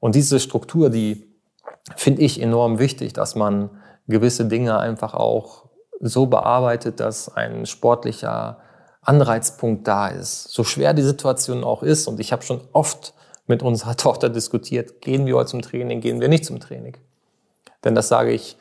Und 0.00 0.14
diese 0.14 0.40
Struktur, 0.40 0.90
die 0.90 1.28
finde 1.96 2.22
ich 2.22 2.40
enorm 2.40 2.78
wichtig, 2.78 3.12
dass 3.12 3.34
man 3.34 3.70
gewisse 4.06 4.46
Dinge 4.46 4.78
einfach 4.78 5.14
auch 5.14 5.66
so 6.00 6.26
bearbeitet, 6.26 7.00
dass 7.00 7.34
ein 7.34 7.66
sportlicher 7.66 8.58
Anreizpunkt 9.02 9.86
da 9.88 10.08
ist. 10.08 10.44
So 10.50 10.64
schwer 10.64 10.94
die 10.94 11.02
Situation 11.02 11.64
auch 11.64 11.82
ist. 11.82 12.06
Und 12.06 12.20
ich 12.20 12.32
habe 12.32 12.42
schon 12.42 12.60
oft 12.72 13.14
mit 13.46 13.62
unserer 13.62 13.96
Tochter 13.96 14.28
diskutiert, 14.28 15.00
gehen 15.00 15.26
wir 15.26 15.36
heute 15.36 15.50
zum 15.50 15.62
Training, 15.62 16.00
gehen 16.00 16.20
wir 16.20 16.28
nicht 16.28 16.44
zum 16.44 16.60
Training. 16.60 16.96
Denn 17.84 17.94
das 17.94 18.08
sage 18.08 18.32
ich, 18.32 18.56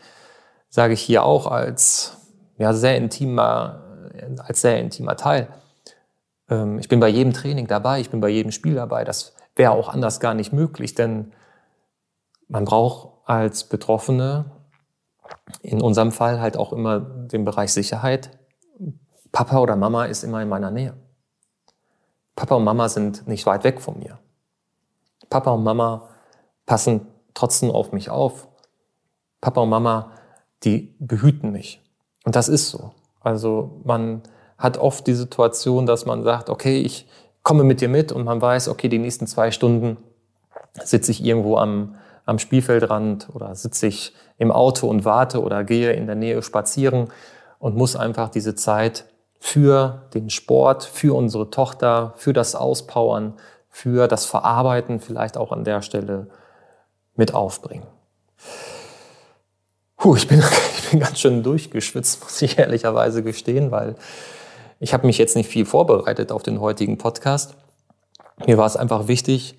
sage 0.69 0.93
ich 0.93 1.01
hier 1.01 1.23
auch 1.23 1.47
als 1.47 2.17
ja, 2.57 2.73
sehr 2.73 2.97
intimer, 2.97 3.83
als 4.39 4.61
sehr 4.61 4.79
intimer 4.79 5.15
Teil. 5.15 5.47
Ähm, 6.49 6.79
ich 6.79 6.87
bin 6.87 6.99
bei 6.99 7.09
jedem 7.09 7.33
Training 7.33 7.67
dabei, 7.67 7.99
ich 7.99 8.09
bin 8.09 8.21
bei 8.21 8.29
jedem 8.29 8.51
Spiel 8.51 8.75
dabei. 8.75 9.03
Das 9.03 9.33
wäre 9.55 9.71
auch 9.71 9.89
anders 9.89 10.19
gar 10.19 10.33
nicht 10.33 10.53
möglich, 10.53 10.95
denn 10.95 11.33
man 12.47 12.65
braucht 12.65 13.09
als 13.25 13.65
Betroffene 13.65 14.45
in 15.61 15.81
unserem 15.81 16.11
Fall 16.11 16.39
halt 16.39 16.57
auch 16.57 16.71
immer 16.73 16.99
den 16.99 17.45
Bereich 17.45 17.73
Sicherheit. 17.73 18.31
Papa 19.31 19.59
oder 19.59 19.75
Mama 19.75 20.05
ist 20.05 20.23
immer 20.23 20.41
in 20.41 20.49
meiner 20.49 20.71
Nähe. 20.71 20.93
Papa 22.35 22.55
und 22.55 22.63
Mama 22.63 22.87
sind 22.87 23.27
nicht 23.27 23.45
weit 23.45 23.63
weg 23.63 23.81
von 23.81 23.99
mir. 23.99 24.19
Papa 25.29 25.51
und 25.51 25.63
Mama 25.63 26.09
passen 26.65 27.07
trotzdem 27.33 27.71
auf 27.71 27.91
mich 27.91 28.09
auf. 28.09 28.47
Papa 29.41 29.61
und 29.61 29.69
Mama, 29.69 30.11
die 30.63 30.95
behüten 30.99 31.51
mich. 31.51 31.81
Und 32.23 32.35
das 32.35 32.47
ist 32.47 32.69
so. 32.69 32.93
Also 33.27 33.81
man 33.83 34.21
hat 34.57 34.77
oft 34.77 35.05
die 35.05 35.13
Situation, 35.13 35.85
dass 35.85 36.05
man 36.05 36.23
sagt, 36.23 36.49
okay, 36.49 36.79
ich 36.79 37.07
komme 37.43 37.63
mit 37.63 37.81
dir 37.81 37.89
mit 37.89 38.11
und 38.11 38.23
man 38.23 38.41
weiß, 38.41 38.69
okay, 38.69 38.87
die 38.87 38.99
nächsten 38.99 39.27
zwei 39.27 39.51
Stunden 39.51 39.97
sitze 40.83 41.11
ich 41.11 41.23
irgendwo 41.23 41.57
am, 41.57 41.95
am 42.25 42.39
Spielfeldrand 42.39 43.27
oder 43.33 43.53
sitze 43.55 43.87
ich 43.87 44.13
im 44.37 44.51
Auto 44.51 44.87
und 44.87 45.05
warte 45.05 45.41
oder 45.41 45.63
gehe 45.63 45.91
in 45.91 46.07
der 46.07 46.15
Nähe 46.15 46.41
spazieren 46.41 47.09
und 47.59 47.75
muss 47.75 47.95
einfach 47.95 48.29
diese 48.29 48.55
Zeit 48.55 49.05
für 49.39 50.07
den 50.13 50.29
Sport, 50.29 50.83
für 50.83 51.15
unsere 51.15 51.49
Tochter, 51.49 52.13
für 52.15 52.33
das 52.33 52.55
Auspowern, 52.55 53.33
für 53.69 54.07
das 54.07 54.25
Verarbeiten 54.25 54.99
vielleicht 54.99 55.37
auch 55.37 55.51
an 55.51 55.63
der 55.63 55.81
Stelle 55.81 56.27
mit 57.15 57.33
aufbringen. 57.33 57.87
Puh, 59.97 60.15
ich 60.15 60.27
bin, 60.27 60.43
bin 60.89 60.99
ganz 60.99 61.19
schön 61.19 61.43
durchgeschwitzt, 61.43 62.21
muss 62.23 62.41
ich 62.41 62.57
ehrlicherweise 62.57 63.23
gestehen, 63.23 63.71
weil 63.71 63.95
ich 64.79 64.93
habe 64.93 65.07
mich 65.07 65.17
jetzt 65.17 65.35
nicht 65.35 65.49
viel 65.49 65.65
vorbereitet 65.65 66.31
auf 66.31 66.43
den 66.43 66.59
heutigen 66.61 66.97
Podcast. 66.97 67.55
Mir 68.45 68.57
war 68.57 68.67
es 68.67 68.77
einfach 68.77 69.07
wichtig 69.07 69.57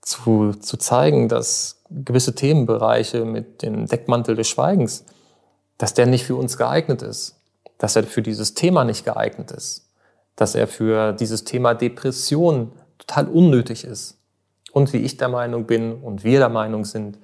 zu, 0.00 0.54
zu 0.54 0.76
zeigen, 0.78 1.28
dass 1.28 1.82
gewisse 1.90 2.34
Themenbereiche 2.34 3.24
mit 3.24 3.62
dem 3.62 3.86
Deckmantel 3.86 4.36
des 4.36 4.48
Schweigens, 4.48 5.04
dass 5.76 5.94
der 5.94 6.06
nicht 6.06 6.24
für 6.24 6.36
uns 6.36 6.56
geeignet 6.56 7.02
ist, 7.02 7.36
dass 7.76 7.96
er 7.96 8.04
für 8.04 8.22
dieses 8.22 8.54
Thema 8.54 8.84
nicht 8.84 9.04
geeignet 9.04 9.50
ist, 9.50 9.90
dass 10.36 10.54
er 10.54 10.66
für 10.66 11.12
dieses 11.12 11.44
Thema 11.44 11.74
Depression 11.74 12.72
total 12.98 13.28
unnötig 13.28 13.84
ist. 13.84 14.18
Und 14.72 14.92
wie 14.92 14.98
ich 14.98 15.16
der 15.16 15.28
Meinung 15.28 15.66
bin 15.66 15.94
und 15.94 16.24
wir 16.24 16.38
der 16.38 16.48
Meinung 16.48 16.84
sind, 16.84 17.18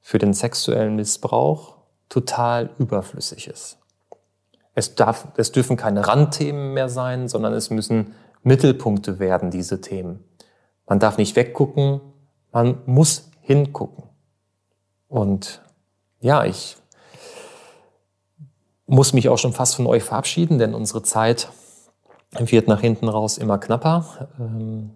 für 0.00 0.18
den 0.18 0.34
sexuellen 0.34 0.94
Missbrauch 0.94 1.75
total 2.08 2.70
überflüssig 2.78 3.48
ist. 3.48 3.78
Es, 4.74 4.94
darf, 4.94 5.28
es 5.36 5.52
dürfen 5.52 5.76
keine 5.76 6.06
Randthemen 6.06 6.74
mehr 6.74 6.88
sein, 6.88 7.28
sondern 7.28 7.52
es 7.54 7.70
müssen 7.70 8.14
Mittelpunkte 8.42 9.18
werden, 9.18 9.50
diese 9.50 9.80
Themen. 9.80 10.22
Man 10.86 11.00
darf 11.00 11.18
nicht 11.18 11.34
weggucken, 11.34 12.00
man 12.52 12.78
muss 12.86 13.30
hingucken. 13.40 14.04
Und 15.08 15.62
ja, 16.20 16.44
ich 16.44 16.76
muss 18.86 19.12
mich 19.12 19.28
auch 19.28 19.38
schon 19.38 19.52
fast 19.52 19.76
von 19.76 19.86
euch 19.86 20.04
verabschieden, 20.04 20.58
denn 20.58 20.74
unsere 20.74 21.02
Zeit 21.02 21.48
wird 22.32 22.68
nach 22.68 22.80
hinten 22.80 23.08
raus 23.08 23.38
immer 23.38 23.58
knapper. 23.58 24.28
Ähm, 24.38 24.90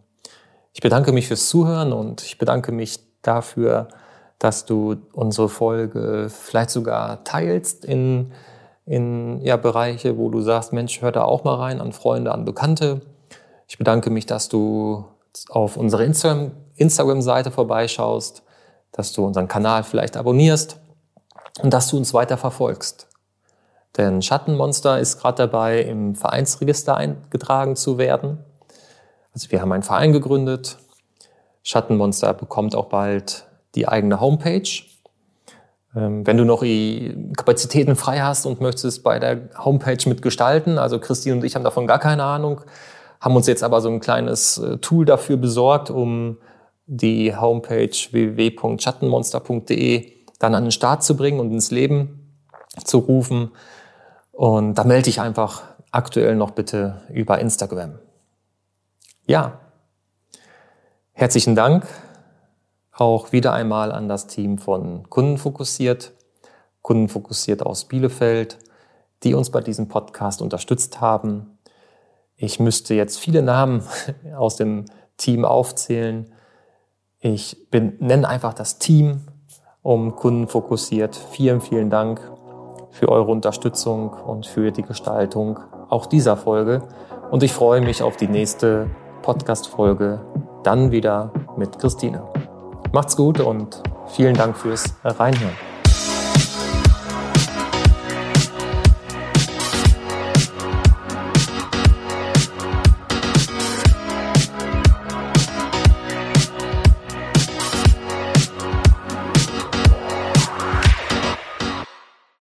ich 0.73 0.81
bedanke 0.81 1.13
mich 1.13 1.29
fürs 1.29 1.49
Zuhören 1.49 1.93
und 1.93 2.23
ich 2.23 2.39
bedanke 2.39 2.71
mich 2.71 3.01
dafür, 3.23 3.89
dass 4.41 4.65
du 4.65 4.97
unsere 5.13 5.51
Folge 5.51 6.29
vielleicht 6.31 6.71
sogar 6.71 7.23
teilst 7.25 7.85
in, 7.85 8.33
in 8.87 9.41
ja, 9.43 9.59
Bereiche, 9.59 10.17
wo 10.17 10.31
du 10.31 10.41
sagst, 10.41 10.73
Mensch, 10.73 11.03
hör 11.03 11.13
da 11.13 11.25
auch 11.25 11.45
mal 11.45 11.57
rein, 11.57 11.81
an 11.81 11.93
Freunde, 11.93 12.33
an 12.33 12.47
Bekannte. 12.47 13.03
Ich 13.69 13.77
bedanke 13.77 14.09
mich, 14.09 14.25
dass 14.25 14.49
du 14.49 15.05
auf 15.51 15.77
unsere 15.77 16.05
Instagram-Seite 16.05 17.51
vorbeischaust, 17.51 18.43
dass 18.93 19.13
du 19.13 19.27
unseren 19.27 19.47
Kanal 19.47 19.85
vielleicht 19.85 20.17
abonnierst 20.17 20.81
und 21.63 21.75
dass 21.75 21.89
du 21.89 21.99
uns 21.99 22.15
weiter 22.15 22.39
verfolgst. 22.39 23.09
Denn 23.99 24.23
Schattenmonster 24.23 24.99
ist 24.99 25.21
gerade 25.21 25.37
dabei, 25.37 25.83
im 25.83 26.15
Vereinsregister 26.15 26.97
eingetragen 26.97 27.77
zu 27.77 27.99
werden. 27.99 28.39
Also 29.35 29.51
wir 29.51 29.61
haben 29.61 29.73
einen 29.73 29.83
Verein 29.83 30.15
gegründet. 30.15 30.79
Schattenmonster 31.63 32.33
bekommt 32.33 32.75
auch 32.75 32.87
bald 32.87 33.50
die 33.75 33.89
eigene 33.89 34.21
Homepage. 34.21 34.69
Ähm, 35.95 36.27
wenn 36.27 36.37
du 36.37 36.45
noch 36.45 36.63
Kapazitäten 37.37 37.97
frei 37.97 38.21
hast 38.21 38.47
und 38.47 38.61
möchtest 38.61 39.03
bei 39.03 39.19
der 39.19 39.51
Homepage 39.59 40.09
mitgestalten, 40.09 40.79
also 40.79 40.99
Christine 40.99 41.37
und 41.37 41.45
ich 41.45 41.57
haben 41.57 41.65
davon 41.65 41.87
gar 41.87 41.99
keine 41.99 42.25
Ahnung, 42.25 42.63
haben 43.21 43.37
uns 43.37 43.47
jetzt 43.47 43.63
aber 43.63 43.81
so 43.81 43.89
ein 43.89 44.01
kleines 44.01 44.59
äh, 44.59 44.79
Tool 44.79 45.05
dafür 45.05 45.37
besorgt, 45.37 45.91
um 45.91 46.39
die 46.87 47.37
Homepage 47.37 47.91
www.schattenmonster.de 47.91 50.13
dann 50.39 50.55
an 50.55 50.65
den 50.65 50.73
Start 50.73 51.05
zu 51.05 51.17
bringen 51.17 51.39
und 51.39 51.53
ins 51.53 51.71
Leben 51.71 52.35
zu 52.85 52.99
rufen. 52.99 53.51
Und 54.33 54.75
da 54.75 54.85
melde 54.85 55.05
dich 55.05 55.21
einfach 55.21 55.63
aktuell 55.93 56.35
noch 56.35 56.53
bitte 56.53 57.03
über 57.13 57.39
Instagram. 57.39 57.99
Ja, 59.27 59.61
herzlichen 61.13 61.55
Dank 61.55 61.87
auch 63.01 63.33
wieder 63.33 63.55
einmal 63.55 63.93
an 63.93 64.09
das 64.09 64.27
Team 64.27 64.59
von 64.59 65.09
Kundenfokussiert, 65.09 66.13
Kundenfokussiert 66.83 67.65
aus 67.65 67.87
Bielefeld, 67.87 68.59
die 69.23 69.35
uns 69.35 69.51
bei 69.51 69.63
diesem 69.63 69.89
Podcast 69.89 70.43
unterstützt 70.43 71.01
haben. 71.01 71.59
Ich 72.37 72.61
müsste 72.61 72.95
jetzt 72.95 73.19
viele 73.19 73.43
Namen 73.43 73.83
aus 74.37 74.57
dem 74.57 74.85
Team 75.17 75.47
aufzählen. 75.47 76.31
Ich 77.21 77.71
bin, 77.71 77.97
nenne 78.01 78.29
einfach 78.29 78.53
das 78.53 78.79
Team 78.79 79.23
um 79.81 80.15
Kundenfokussiert. 80.15 81.17
Vielen, 81.17 81.63
vielen 81.63 81.89
Dank 81.89 82.21
für 82.91 83.09
eure 83.09 83.31
Unterstützung 83.31 84.11
und 84.11 84.47
für 84.47 84.73
die 84.73 84.83
Gestaltung 84.83 85.59
auch 85.89 86.05
dieser 86.05 86.37
Folge. 86.37 86.83
Und 87.31 87.43
ich 87.43 87.53
freue 87.53 87.81
mich 87.81 88.03
auf 88.03 88.17
die 88.17 88.29
nächste 88.29 88.91
Podcast-Folge, 89.23 90.21
dann 90.65 90.91
wieder 90.91 91.33
mit 91.57 91.79
Christine. 91.79 92.40
Macht's 92.93 93.17
gut 93.17 93.39
und 93.39 93.83
vielen 94.09 94.35
Dank 94.35 94.57
fürs 94.57 94.95
Reinhören. 95.05 95.70